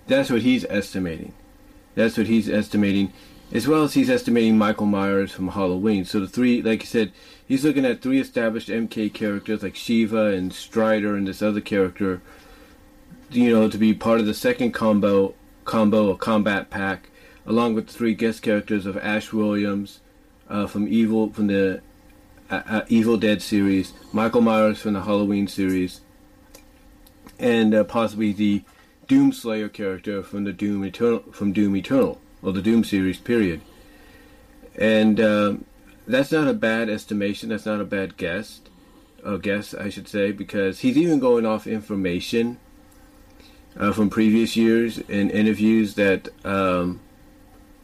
That's 0.07 0.31
what 0.31 0.43
he's 0.43 0.65
estimating. 0.67 1.33
That's 1.95 2.17
what 2.17 2.27
he's 2.27 2.49
estimating, 2.49 3.13
as 3.53 3.67
well 3.67 3.85
as 3.85 3.95
he's 3.95 4.11
estimating 4.11 4.59
Michael 4.59 4.87
Myers 4.87 5.33
from 5.33 5.49
Halloween. 5.49 6.05
So 6.05 6.21
the 6.21 6.29
three, 6.29 6.63
like 6.63 6.83
I 6.83 6.85
said, 6.85 7.13
he's 7.47 7.65
looking 7.65 7.85
at 7.85 8.01
three 8.01 8.21
established 8.21 8.69
MK 8.69 9.13
characters 9.13 9.63
like 9.63 9.75
Sheeva 9.75 10.37
and 10.37 10.53
Strider 10.53 11.17
and 11.17 11.27
this 11.27 11.43
other 11.43 11.61
character, 11.61 12.23
you 13.31 13.51
know, 13.51 13.69
to 13.69 13.79
be 13.79 13.93
part 13.95 14.21
of 14.21 14.27
the 14.27 14.35
second 14.35 14.73
combo 14.73 15.35
combo 15.65 16.09
or 16.09 16.17
combat 16.17 16.71
pack, 16.71 17.09
along 17.47 17.75
with 17.75 17.89
three 17.89 18.15
guest 18.15 18.43
characters 18.43 18.87
of 18.87 18.97
Ash 18.97 19.33
Williams 19.33 20.01
uh, 20.49 20.67
from 20.67 20.89
Evil 20.89 21.33
from 21.33 21.47
the 21.47 21.81
uh, 22.51 22.63
uh, 22.67 22.85
Evil 22.89 23.17
Dead 23.17 23.41
series, 23.43 23.93
Michael 24.13 24.43
Myers 24.43 24.81
from 24.81 24.93
the 24.93 25.03
Halloween 25.03 25.49
series, 25.49 26.01
and 27.39 27.75
uh, 27.75 27.85
possibly 27.85 28.33
the 28.33 28.63
Doom 29.09 29.33
Slayer 29.33 29.69
character 29.69 30.23
from 30.23 30.45
the 30.45 30.53
Doom 30.53 30.85
Eternal 30.85 31.21
from 31.33 31.53
Doom 31.53 31.77
Eternal 31.77 32.21
or 32.43 32.53
the 32.53 32.63
Doom 32.63 32.85
series 32.85 33.19
period. 33.19 33.61
And 34.77 35.21
um, 35.21 35.65
that's 36.07 36.33
not 36.33 36.49
a 36.49 36.55
bad 36.55 36.89
estimation. 36.89 37.51
That's 37.51 37.67
not 37.67 37.81
a 37.81 37.85
bad 37.85 38.17
guess. 38.17 38.61
A 39.25 39.39
guess, 39.39 39.73
I 39.73 39.89
should 39.89 40.09
say, 40.09 40.33
because 40.33 40.81
he's 40.81 40.97
even 40.97 41.21
going 41.21 41.47
off 41.47 41.67
information 41.67 42.59
uh, 43.77 43.93
from 43.93 44.11
previous 44.11 44.57
years 44.57 44.99
in 44.99 45.31
interviews 45.31 45.95
that 45.95 46.29
um, 46.45 47.01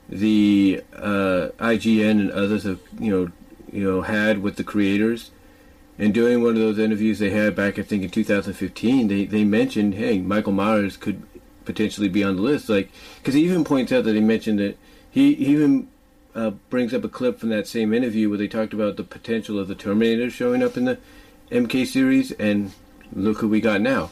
the 0.09 0.83
uh, 0.94 1.48
IGN 1.59 2.20
and 2.20 2.31
others 2.31 2.64
have, 2.64 2.81
you 2.98 3.11
know, 3.11 3.33
you 3.72 3.85
know, 3.85 4.03
had 4.03 4.42
with 4.42 4.57
the 4.57 4.64
creators. 4.64 5.31
And 5.98 6.14
during 6.14 6.42
one 6.42 6.53
of 6.53 6.61
those 6.61 6.79
interviews 6.79 7.18
they 7.18 7.31
had 7.31 7.57
back, 7.57 7.79
I 7.79 7.83
think 7.83 8.03
in 8.03 8.11
2015, 8.11 9.09
they, 9.09 9.24
they 9.24 9.44
mentioned, 9.44 9.94
hey, 9.94 10.18
Michael 10.18 10.53
Myers 10.53 10.96
could 10.96 11.22
potentially 11.64 12.09
be 12.09 12.22
on 12.24 12.37
the 12.37 12.42
list. 12.42 12.68
Like, 12.68 12.90
because 13.16 13.35
he 13.35 13.44
even 13.44 13.64
points 13.64 13.92
out 13.92 14.05
that 14.05 14.14
he 14.14 14.20
mentioned 14.20 14.59
that 14.61 14.79
he, 15.11 15.35
he 15.35 15.46
even 15.46 15.88
uh, 16.35 16.51
brings 16.70 16.94
up 16.94 17.05
a 17.05 17.09
clip 17.09 17.38
from 17.38 17.48
that 17.48 17.66
same 17.66 17.92
interview 17.92 18.29
where 18.29 18.38
they 18.38 18.48
talked 18.48 18.72
about 18.72 18.96
the 18.96 19.05
potential 19.05 19.59
of 19.59 19.68
the 19.68 19.74
Terminator 19.74 20.31
showing 20.31 20.62
up 20.62 20.77
in 20.77 20.85
the 20.85 20.98
MK 21.51 21.87
series, 21.87 22.31
and 22.33 22.72
look 23.12 23.38
who 23.38 23.48
we 23.48 23.61
got 23.61 23.81
now. 23.81 24.11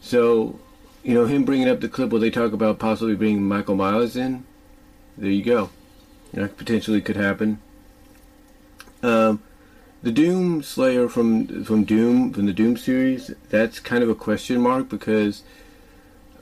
So, 0.00 0.58
you 1.06 1.14
know, 1.14 1.24
him 1.24 1.44
bringing 1.44 1.68
up 1.68 1.80
the 1.80 1.88
clip 1.88 2.10
where 2.10 2.20
they 2.20 2.30
talk 2.30 2.52
about 2.52 2.80
possibly 2.80 3.14
bringing 3.14 3.44
Michael 3.44 3.76
Myers 3.76 4.16
in, 4.16 4.44
there 5.16 5.30
you 5.30 5.44
go. 5.44 5.70
That 6.32 6.56
potentially 6.56 7.00
could 7.00 7.14
happen. 7.14 7.60
Um, 9.04 9.40
the 10.02 10.10
Doom 10.10 10.64
Slayer 10.64 11.08
from 11.08 11.64
from 11.64 11.84
Doom 11.84 12.32
from 12.32 12.46
the 12.46 12.52
Doom 12.52 12.76
series, 12.76 13.30
that's 13.50 13.78
kind 13.78 14.02
of 14.02 14.10
a 14.10 14.16
question 14.16 14.60
mark 14.60 14.88
because 14.88 15.44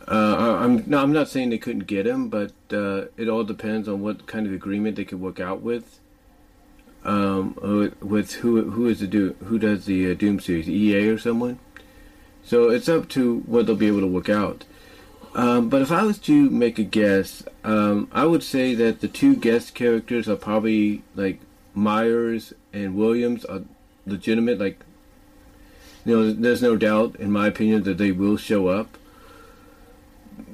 uh, 0.08 0.56
I'm 0.60 0.82
no, 0.86 1.02
I'm 1.02 1.12
not 1.12 1.28
saying 1.28 1.50
they 1.50 1.58
couldn't 1.58 1.86
get 1.86 2.06
him, 2.06 2.30
but 2.30 2.52
uh, 2.72 3.06
it 3.18 3.28
all 3.28 3.44
depends 3.44 3.86
on 3.86 4.00
what 4.00 4.26
kind 4.26 4.46
of 4.46 4.54
agreement 4.54 4.96
they 4.96 5.04
could 5.04 5.20
work 5.20 5.40
out 5.40 5.60
with. 5.60 6.00
Um, 7.04 7.54
with 8.00 8.32
who 8.36 8.70
who 8.70 8.86
is 8.86 9.00
the 9.00 9.06
do 9.06 9.36
who 9.44 9.58
does 9.58 9.84
the 9.84 10.10
uh, 10.10 10.14
Doom 10.14 10.40
series, 10.40 10.70
EA 10.70 11.08
or 11.08 11.18
someone. 11.18 11.58
So 12.44 12.68
it's 12.68 12.88
up 12.88 13.08
to 13.10 13.40
what 13.40 13.66
they'll 13.66 13.76
be 13.76 13.86
able 13.86 14.00
to 14.00 14.06
work 14.06 14.28
out. 14.28 14.64
Um, 15.34 15.68
but 15.68 15.82
if 15.82 15.90
I 15.90 16.04
was 16.04 16.18
to 16.20 16.48
make 16.50 16.78
a 16.78 16.84
guess, 16.84 17.42
um, 17.64 18.08
I 18.12 18.24
would 18.26 18.42
say 18.42 18.74
that 18.74 19.00
the 19.00 19.08
two 19.08 19.34
guest 19.34 19.74
characters 19.74 20.28
are 20.28 20.36
probably 20.36 21.02
like 21.16 21.40
Myers 21.74 22.52
and 22.72 22.94
Williams 22.94 23.44
are 23.44 23.62
legitimate. 24.06 24.60
Like, 24.60 24.78
you 26.04 26.16
know, 26.16 26.32
there's 26.32 26.62
no 26.62 26.76
doubt, 26.76 27.16
in 27.16 27.32
my 27.32 27.48
opinion, 27.48 27.82
that 27.82 27.98
they 27.98 28.12
will 28.12 28.36
show 28.36 28.68
up. 28.68 28.96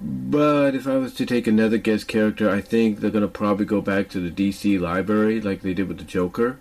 But 0.02 0.74
if 0.74 0.86
I 0.86 0.96
was 0.96 1.12
to 1.14 1.26
take 1.26 1.46
another 1.46 1.76
guest 1.76 2.08
character, 2.08 2.48
I 2.48 2.60
think 2.60 3.00
they're 3.00 3.10
gonna 3.10 3.28
probably 3.28 3.66
go 3.66 3.80
back 3.82 4.08
to 4.10 4.20
the 4.20 4.30
DC 4.30 4.80
library 4.80 5.40
like 5.40 5.60
they 5.60 5.74
did 5.74 5.88
with 5.88 5.98
the 5.98 6.04
Joker. 6.04 6.58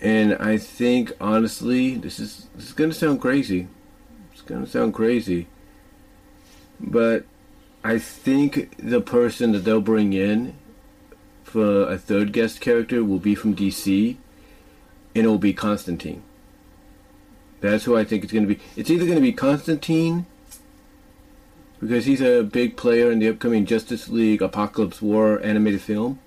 And 0.00 0.34
I 0.34 0.58
think 0.58 1.12
honestly, 1.20 1.94
this 1.94 2.18
is 2.18 2.48
this 2.54 2.66
is 2.66 2.72
gonna 2.72 2.92
sound 2.92 3.20
crazy. 3.20 3.68
It's 4.32 4.42
gonna 4.42 4.66
sound 4.66 4.94
crazy. 4.94 5.46
But 6.78 7.24
I 7.82 7.98
think 7.98 8.76
the 8.78 9.00
person 9.00 9.52
that 9.52 9.60
they'll 9.60 9.80
bring 9.80 10.12
in 10.12 10.54
for 11.44 11.88
a 11.90 11.96
third 11.96 12.32
guest 12.32 12.60
character 12.60 13.02
will 13.02 13.18
be 13.18 13.34
from 13.34 13.54
DC, 13.54 14.16
and 15.14 15.24
it 15.24 15.28
will 15.28 15.38
be 15.38 15.54
Constantine. 15.54 16.22
That's 17.60 17.84
who 17.84 17.96
I 17.96 18.04
think 18.04 18.24
it's 18.24 18.32
to 18.32 18.46
be. 18.46 18.58
It's 18.76 18.90
either 18.90 19.06
to 19.14 19.20
be 19.20 19.32
Constantine, 19.32 20.26
because 21.80 22.04
he's 22.04 22.20
a 22.20 22.42
big 22.42 22.76
player 22.76 23.10
in 23.10 23.20
the 23.20 23.28
upcoming 23.28 23.64
Justice 23.64 24.08
League 24.08 24.40
Apokolips 24.40 25.00
War 25.00 25.40
animated 25.42 25.80
film, 25.80 26.18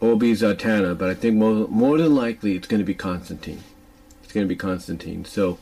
or 0.00 0.16
be 0.16 0.32
Zatanna, 0.32 0.96
but 0.96 1.10
I 1.10 1.14
think 1.14 1.36
more, 1.36 1.68
more 1.68 1.98
than 1.98 2.14
likely 2.14 2.56
it's 2.56 2.66
going 2.66 2.80
to 2.80 2.84
be 2.84 2.94
Constantine. 2.94 3.62
It's 4.22 4.32
going 4.32 4.46
to 4.46 4.48
be 4.48 4.56
Constantine. 4.56 5.24
So, 5.24 5.58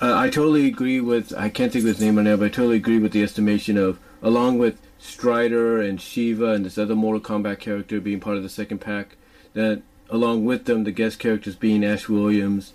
uh, 0.00 0.14
I 0.16 0.28
totally 0.30 0.66
agree 0.66 1.00
with, 1.00 1.32
I 1.36 1.48
can't 1.48 1.72
think 1.72 1.82
of 1.84 1.88
his 1.88 2.00
name 2.00 2.16
right 2.16 2.22
now, 2.22 2.36
but 2.36 2.46
I 2.46 2.48
totally 2.48 2.76
agree 2.76 2.98
with 2.98 3.12
the 3.12 3.22
estimation 3.22 3.76
of, 3.76 3.98
along 4.22 4.58
with 4.58 4.78
Strider 4.98 5.80
and 5.80 5.98
Sheeva 5.98 6.54
and 6.54 6.64
this 6.64 6.78
other 6.78 6.94
Mortal 6.94 7.20
Kombat 7.20 7.58
character 7.58 8.00
being 8.00 8.20
part 8.20 8.36
of 8.36 8.42
the 8.42 8.48
second 8.48 8.78
pack. 8.78 9.16
That 9.54 9.82
along 10.10 10.44
with 10.44 10.66
them, 10.66 10.84
the 10.84 10.92
guest 10.92 11.18
characters 11.18 11.56
being 11.56 11.84
Ash 11.84 12.08
Williams, 12.08 12.72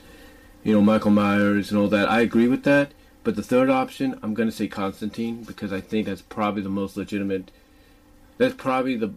you 0.63 0.73
know, 0.73 0.81
Michael 0.81 1.12
Myers 1.12 1.71
and 1.71 1.79
all 1.79 1.88
that. 1.89 2.09
I 2.09 2.21
agree 2.21 2.47
with 2.47 2.63
that, 2.63 2.91
but 3.23 3.36
the 3.36 3.43
third 3.43 3.69
option, 3.69 4.19
I'm 4.21 4.33
going 4.33 4.49
to 4.49 4.55
say 4.55 4.67
Constantine 4.67 5.43
because 5.43 5.71
I 5.71 5.81
think 5.81 6.07
that's 6.07 6.21
probably 6.21 6.62
the 6.62 6.69
most 6.69 6.97
legitimate. 6.97 7.51
That's 8.38 8.55
probably 8.55 8.95
the 8.95 9.13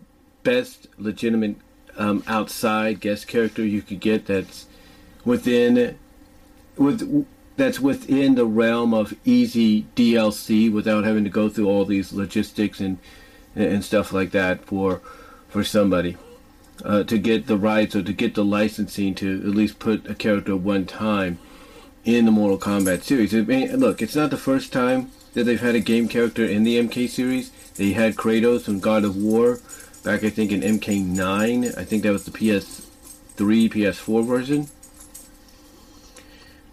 best 0.46 0.86
legitimate 0.96 1.56
um, 1.98 2.22
outside 2.28 3.00
guest 3.00 3.26
character 3.26 3.64
you 3.64 3.82
could 3.82 4.00
get. 4.00 4.26
That's 4.26 4.66
within 5.24 5.98
with 6.76 7.26
that's 7.56 7.80
within 7.80 8.36
the 8.36 8.46
realm 8.46 8.94
of 8.94 9.14
easy 9.24 9.86
DLC 9.96 10.72
without 10.72 11.04
having 11.04 11.24
to 11.24 11.30
go 11.30 11.48
through 11.48 11.68
all 11.68 11.84
these 11.84 12.12
logistics 12.12 12.80
and 12.80 12.98
and 13.56 13.84
stuff 13.84 14.12
like 14.12 14.30
that 14.30 14.64
for 14.64 15.00
for 15.48 15.64
somebody 15.64 16.16
uh, 16.84 17.02
to 17.02 17.18
get 17.18 17.46
the 17.46 17.56
rights 17.56 17.96
or 17.96 18.02
to 18.02 18.12
get 18.12 18.34
the 18.34 18.44
licensing 18.44 19.14
to 19.16 19.40
at 19.40 19.56
least 19.56 19.80
put 19.80 20.08
a 20.08 20.14
character 20.14 20.54
one 20.54 20.86
time 20.86 21.38
in 22.04 22.24
the 22.24 22.30
Mortal 22.30 22.58
Kombat 22.58 23.02
series. 23.02 23.32
Look, 23.32 24.00
it's 24.00 24.14
not 24.14 24.30
the 24.30 24.36
first 24.36 24.72
time 24.72 25.10
that 25.34 25.44
they've 25.44 25.60
had 25.60 25.74
a 25.74 25.80
game 25.80 26.06
character 26.06 26.44
in 26.44 26.62
the 26.62 26.78
MK 26.78 27.08
series. 27.08 27.50
They 27.74 27.92
had 27.92 28.14
Kratos 28.14 28.62
from 28.62 28.78
God 28.78 29.04
of 29.04 29.16
War 29.16 29.58
back, 30.06 30.22
I 30.22 30.30
think, 30.30 30.52
in 30.52 30.60
MK9. 30.60 31.76
I 31.76 31.84
think 31.84 32.04
that 32.04 32.12
was 32.12 32.24
the 32.24 32.30
PS3, 32.30 32.88
PS4 33.36 34.24
version. 34.24 34.68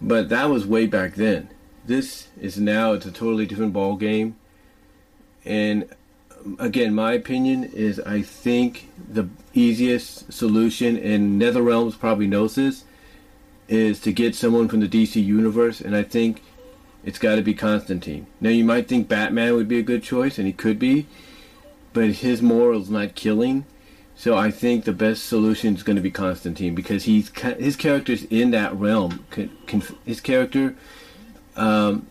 But 0.00 0.28
that 0.28 0.48
was 0.48 0.64
way 0.64 0.86
back 0.86 1.16
then. 1.16 1.48
This 1.84 2.28
is 2.40 2.58
now, 2.58 2.92
it's 2.92 3.06
a 3.06 3.10
totally 3.10 3.44
different 3.44 3.72
ball 3.72 3.96
game. 3.96 4.36
And 5.44 5.88
again, 6.60 6.94
my 6.94 7.12
opinion 7.14 7.64
is 7.64 7.98
I 7.98 8.22
think 8.22 8.88
the 9.12 9.28
easiest 9.52 10.32
solution, 10.32 10.96
and 10.96 11.42
NetherRealms 11.42 11.98
probably 11.98 12.28
knows 12.28 12.54
this, 12.54 12.84
is 13.66 13.98
to 14.02 14.12
get 14.12 14.36
someone 14.36 14.68
from 14.68 14.78
the 14.78 14.88
DC 14.88 15.22
universe, 15.22 15.80
and 15.80 15.96
I 15.96 16.04
think 16.04 16.40
it's 17.04 17.18
got 17.18 17.34
to 17.34 17.42
be 17.42 17.52
Constantine. 17.52 18.28
Now, 18.40 18.50
you 18.50 18.64
might 18.64 18.86
think 18.86 19.08
Batman 19.08 19.54
would 19.54 19.66
be 19.66 19.80
a 19.80 19.82
good 19.82 20.04
choice, 20.04 20.38
and 20.38 20.46
he 20.46 20.52
could 20.52 20.78
be, 20.78 21.06
but 21.94 22.10
his 22.10 22.42
moral's 22.42 22.90
not 22.90 23.14
killing. 23.14 23.64
So 24.16 24.36
I 24.36 24.50
think 24.50 24.84
the 24.84 24.92
best 24.92 25.24
solution 25.24 25.74
is 25.74 25.82
going 25.82 25.96
to 25.96 26.02
be 26.02 26.10
Constantine 26.10 26.74
because 26.74 27.04
he's 27.04 27.30
his 27.58 27.76
character's 27.76 28.24
in 28.24 28.50
that 28.50 28.76
realm. 28.76 29.24
His 30.04 30.20
character 30.20 30.76
um, 31.56 32.06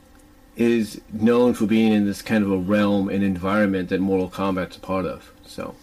is 0.56 1.00
known 1.12 1.54
for 1.54 1.66
being 1.66 1.94
in 1.94 2.06
this 2.06 2.22
kind 2.22 2.44
of 2.44 2.52
a 2.52 2.58
realm 2.58 3.10
and 3.10 3.24
environment 3.24 3.90
that 3.90 4.02
Mortal 4.02 4.30
Kombat's 4.30 4.78
a 4.78 4.80
part 4.80 5.06
of. 5.06 5.32
So, 5.46 5.76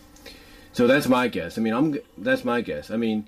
so 0.72 0.86
that's 0.86 1.08
my 1.08 1.28
guess. 1.28 1.56
I 1.56 1.62
mean, 1.62 1.72
I'm 1.72 1.98
that's 2.18 2.44
my 2.44 2.60
guess. 2.60 2.90
I 2.90 2.96
mean, 2.96 3.26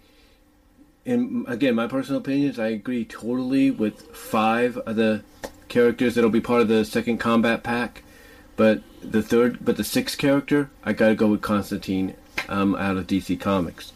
and 1.06 1.46
again, 1.48 1.74
my 1.74 1.86
personal 1.86 2.20
opinions, 2.20 2.58
I 2.58 2.68
agree 2.68 3.04
totally 3.04 3.70
with 3.70 4.02
five 4.14 4.76
of 4.76 4.96
the 4.96 5.22
characters 5.68 6.14
that'll 6.14 6.30
be 6.30 6.40
part 6.40 6.60
of 6.60 6.68
the 6.68 6.84
second 6.84 7.18
combat 7.18 7.62
pack. 7.62 8.02
But 8.56 8.82
the 9.00 9.22
third, 9.22 9.64
but 9.64 9.76
the 9.76 9.84
sixth 9.84 10.18
character, 10.18 10.70
I 10.84 10.92
gotta 10.92 11.14
go 11.14 11.28
with 11.28 11.42
Constantine 11.42 12.14
um, 12.48 12.74
out 12.76 12.96
of 12.96 13.06
DC 13.06 13.40
Comics. 13.40 13.92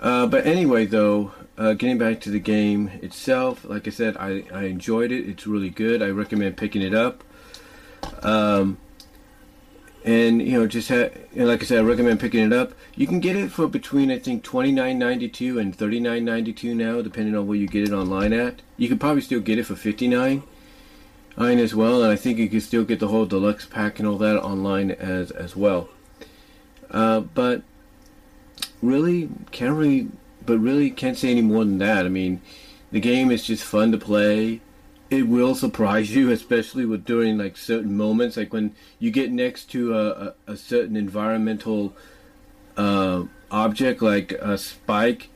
Uh, 0.00 0.26
but 0.26 0.46
anyway, 0.46 0.86
though, 0.86 1.32
uh, 1.58 1.74
getting 1.74 1.98
back 1.98 2.20
to 2.22 2.30
the 2.30 2.38
game 2.38 2.88
itself, 3.02 3.64
like 3.64 3.86
I 3.86 3.90
said, 3.90 4.16
I, 4.16 4.44
I 4.52 4.64
enjoyed 4.64 5.12
it. 5.12 5.28
It's 5.28 5.46
really 5.46 5.68
good. 5.68 6.02
I 6.02 6.08
recommend 6.08 6.56
picking 6.56 6.80
it 6.80 6.94
up. 6.94 7.22
Um, 8.22 8.78
and 10.02 10.40
you 10.40 10.58
know, 10.58 10.66
just 10.66 10.88
ha- 10.88 11.10
know, 11.34 11.44
like 11.44 11.62
I 11.62 11.66
said, 11.66 11.80
I 11.80 11.82
recommend 11.82 12.20
picking 12.20 12.44
it 12.44 12.52
up. 12.52 12.72
You 12.96 13.06
can 13.06 13.20
get 13.20 13.36
it 13.36 13.50
for 13.50 13.68
between 13.68 14.10
I 14.10 14.18
think 14.18 14.42
twenty 14.42 14.72
nine 14.72 14.98
ninety 14.98 15.28
two 15.28 15.58
and 15.58 15.76
thirty 15.76 16.00
nine 16.00 16.24
ninety 16.24 16.54
two 16.54 16.74
now, 16.74 17.02
depending 17.02 17.36
on 17.36 17.46
where 17.46 17.58
you 17.58 17.66
get 17.66 17.86
it 17.86 17.92
online 17.92 18.32
at. 18.32 18.62
You 18.78 18.88
could 18.88 19.00
probably 19.00 19.20
still 19.20 19.40
get 19.40 19.58
it 19.58 19.64
for 19.64 19.76
fifty 19.76 20.08
nine 20.08 20.42
nine 21.36 21.58
as 21.58 21.74
well, 21.74 22.02
and 22.02 22.12
I 22.12 22.16
think 22.16 22.38
you 22.38 22.48
can 22.48 22.60
still 22.60 22.84
get 22.84 23.00
the 23.00 23.08
whole 23.08 23.26
deluxe 23.26 23.66
pack 23.66 23.98
and 23.98 24.06
all 24.08 24.18
that 24.18 24.40
online 24.42 24.90
as 24.90 25.30
as 25.30 25.56
well. 25.56 25.88
Uh, 26.90 27.20
but 27.20 27.62
really, 28.82 29.28
can't 29.50 29.76
really 29.76 30.08
but 30.44 30.58
really 30.58 30.90
can't 30.90 31.16
say 31.16 31.30
any 31.30 31.42
more 31.42 31.64
than 31.64 31.78
that. 31.78 32.06
I 32.06 32.08
mean, 32.08 32.40
the 32.90 33.00
game 33.00 33.30
is 33.30 33.44
just 33.44 33.64
fun 33.64 33.92
to 33.92 33.98
play. 33.98 34.60
It 35.10 35.28
will 35.28 35.54
surprise 35.54 36.14
you, 36.16 36.30
especially 36.30 36.84
with 36.84 37.04
during 37.04 37.38
like 37.38 37.56
certain 37.56 37.96
moments, 37.96 38.36
like 38.36 38.52
when 38.52 38.74
you 38.98 39.10
get 39.10 39.30
next 39.30 39.66
to 39.72 39.94
a, 39.94 40.10
a, 40.10 40.34
a 40.52 40.56
certain 40.56 40.96
environmental 40.96 41.94
uh, 42.76 43.24
object, 43.50 44.02
like 44.02 44.32
a 44.32 44.58
spike. 44.58 45.30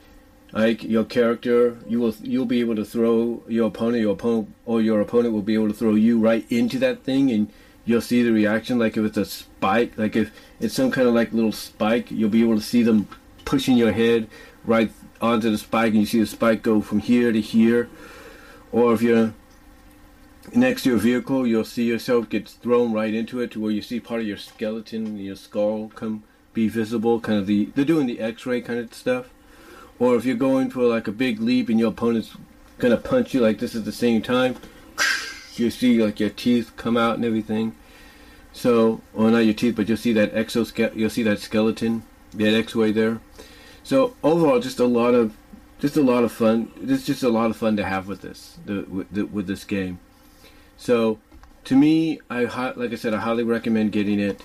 Like 0.54 0.84
your 0.84 1.04
character, 1.04 1.76
you 1.88 1.98
will 1.98 2.14
you'll 2.22 2.46
be 2.46 2.60
able 2.60 2.76
to 2.76 2.84
throw 2.84 3.42
your 3.48 3.66
opponent, 3.66 4.02
your 4.02 4.12
opponent, 4.12 4.54
or 4.64 4.80
your 4.80 5.00
opponent 5.00 5.34
will 5.34 5.42
be 5.42 5.54
able 5.54 5.66
to 5.66 5.74
throw 5.74 5.96
you 5.96 6.20
right 6.20 6.46
into 6.48 6.78
that 6.78 7.02
thing, 7.02 7.32
and 7.32 7.50
you'll 7.84 8.00
see 8.00 8.22
the 8.22 8.30
reaction. 8.30 8.78
Like 8.78 8.96
if 8.96 9.04
it's 9.04 9.16
a 9.16 9.24
spike, 9.24 9.98
like 9.98 10.14
if 10.14 10.30
it's 10.60 10.74
some 10.74 10.92
kind 10.92 11.08
of 11.08 11.14
like 11.14 11.32
little 11.32 11.50
spike, 11.50 12.08
you'll 12.12 12.30
be 12.30 12.42
able 12.42 12.54
to 12.54 12.62
see 12.62 12.84
them 12.84 13.08
pushing 13.44 13.76
your 13.76 13.90
head 13.90 14.28
right 14.64 14.92
onto 15.20 15.50
the 15.50 15.58
spike 15.58 15.90
and 15.92 16.00
you 16.00 16.06
see 16.06 16.20
the 16.20 16.26
spike 16.26 16.62
go 16.62 16.80
from 16.80 17.00
here 17.00 17.32
to 17.32 17.40
here. 17.40 17.88
Or 18.70 18.94
if 18.94 19.02
you're 19.02 19.34
next 20.54 20.84
to 20.84 20.90
your 20.90 20.98
vehicle, 20.98 21.48
you'll 21.48 21.64
see 21.64 21.84
yourself 21.84 22.28
get 22.28 22.48
thrown 22.48 22.92
right 22.92 23.12
into 23.12 23.40
it 23.40 23.50
to 23.52 23.60
where 23.60 23.72
you 23.72 23.82
see 23.82 23.98
part 23.98 24.20
of 24.20 24.26
your 24.26 24.36
skeleton, 24.36 25.18
your 25.18 25.36
skull 25.36 25.90
come 25.96 26.22
be 26.52 26.68
visible, 26.68 27.18
kind 27.18 27.40
of 27.40 27.48
the 27.48 27.66
they're 27.74 27.84
doing 27.84 28.06
the 28.06 28.20
x-ray 28.20 28.60
kind 28.60 28.78
of 28.78 28.94
stuff. 28.94 29.33
Or 29.98 30.16
if 30.16 30.24
you're 30.24 30.36
going 30.36 30.70
for 30.70 30.82
like 30.82 31.08
a 31.08 31.12
big 31.12 31.40
leap 31.40 31.68
and 31.68 31.78
your 31.78 31.90
opponent's 31.90 32.36
gonna 32.78 32.96
punch 32.96 33.34
you 33.34 33.40
like 33.40 33.58
this 33.58 33.74
at 33.74 33.84
the 33.84 33.92
same 33.92 34.22
time, 34.22 34.56
you 35.54 35.70
see 35.70 36.02
like 36.02 36.20
your 36.20 36.30
teeth 36.30 36.72
come 36.76 36.96
out 36.96 37.16
and 37.16 37.24
everything. 37.24 37.74
So, 38.52 39.00
or 39.12 39.30
not 39.30 39.38
your 39.38 39.54
teeth, 39.54 39.74
but 39.76 39.88
you'll 39.88 39.96
see 39.96 40.12
that 40.12 40.32
exoskeleton, 40.32 40.98
you'll 40.98 41.10
see 41.10 41.24
that 41.24 41.40
skeleton, 41.40 42.04
that 42.34 42.54
X-ray 42.54 42.92
there. 42.92 43.20
So 43.82 44.14
overall, 44.22 44.60
just 44.60 44.78
a 44.78 44.86
lot 44.86 45.14
of 45.14 45.36
just 45.80 45.96
a 45.96 46.02
lot 46.02 46.24
of 46.24 46.32
fun. 46.32 46.72
It's 46.80 47.04
just 47.04 47.22
a 47.22 47.28
lot 47.28 47.50
of 47.50 47.56
fun 47.56 47.76
to 47.76 47.84
have 47.84 48.08
with 48.08 48.22
this 48.22 48.58
the, 48.64 48.82
with, 48.82 49.10
the, 49.10 49.22
with 49.26 49.46
this 49.46 49.64
game. 49.64 49.98
So 50.76 51.18
to 51.64 51.76
me, 51.76 52.20
I 52.30 52.44
like 52.76 52.92
I 52.92 52.96
said, 52.96 53.12
I 53.12 53.18
highly 53.18 53.42
recommend 53.42 53.92
getting 53.92 54.20
it. 54.20 54.40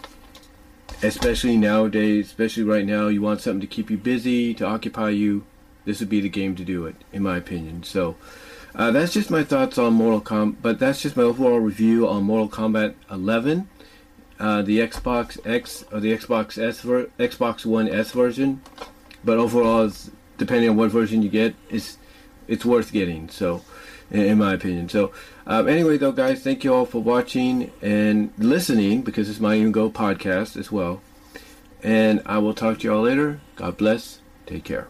Especially 1.02 1.58
nowadays, 1.58 2.28
especially 2.28 2.64
right 2.64 2.86
now, 2.86 3.08
you 3.08 3.22
want 3.22 3.42
something 3.42 3.62
to 3.62 3.68
keep 3.68 3.90
you 3.90 3.98
busy, 3.98 4.54
to 4.56 4.66
occupy 4.66 5.10
you. 5.10 5.46
This 5.86 6.02
would 6.02 6.10
be 6.10 6.20
the 6.20 6.30
game 6.30 6.56
to 6.58 6.66
do 6.66 6.86
it, 6.86 6.96
in 7.14 7.24
my 7.24 7.38
opinion. 7.38 7.84
So 7.84 8.18
uh, 8.76 8.92
that's 8.92 9.14
just 9.14 9.32
my 9.32 9.44
thoughts 9.44 9.78
on 9.78 9.94
Mortal 9.94 10.22
Kombat. 10.22 10.58
But 10.62 10.80
that's 10.80 11.02
just 11.02 11.16
my 11.16 11.24
overall 11.24 11.60
review 11.60 12.08
on 12.08 12.24
Mortal 12.24 12.50
Kombat 12.50 12.96
11, 13.10 13.70
uh, 14.40 14.62
the 14.62 14.80
Xbox 14.80 15.40
X 15.48 15.86
or 15.92 16.00
the 16.02 16.16
Xbox 16.16 16.62
S 16.62 16.82
ver- 16.82 17.10
Xbox 17.18 17.66
One 17.66 17.88
S 17.88 18.12
version 18.12 18.62
but 19.24 19.38
overall, 19.38 19.92
depending 20.38 20.70
on 20.70 20.78
what 20.78 20.92
version 20.92 21.22
you 21.22 21.30
get, 21.30 21.56
it's 21.70 21.98
it's 22.48 22.66
worth 22.66 22.92
getting. 22.92 23.30
So, 23.30 23.64
in 24.12 24.38
my 24.38 24.54
opinion. 24.54 24.90
So, 24.90 25.12
um, 25.46 25.68
anyway, 25.68 25.98
though, 25.98 26.12
guys, 26.12 26.44
thank 26.44 26.64
you 26.64 26.74
all 26.74 26.86
for 26.86 27.02
watching 27.02 27.72
and 27.82 28.32
listening 28.38 29.02
because 29.02 29.30
it's 29.30 29.40
my 29.40 29.56
Even 29.56 29.72
Go 29.72 29.90
podcast 29.90 30.58
as 30.58 30.72
well. 30.72 31.02
And 31.84 32.22
I 32.26 32.40
will 32.40 32.54
talk 32.54 32.80
to 32.80 32.84
you 32.86 32.94
all 32.94 33.02
later. 33.02 33.40
God 33.56 33.78
bless. 33.78 34.22
Take 34.46 34.64
care. 34.64 34.88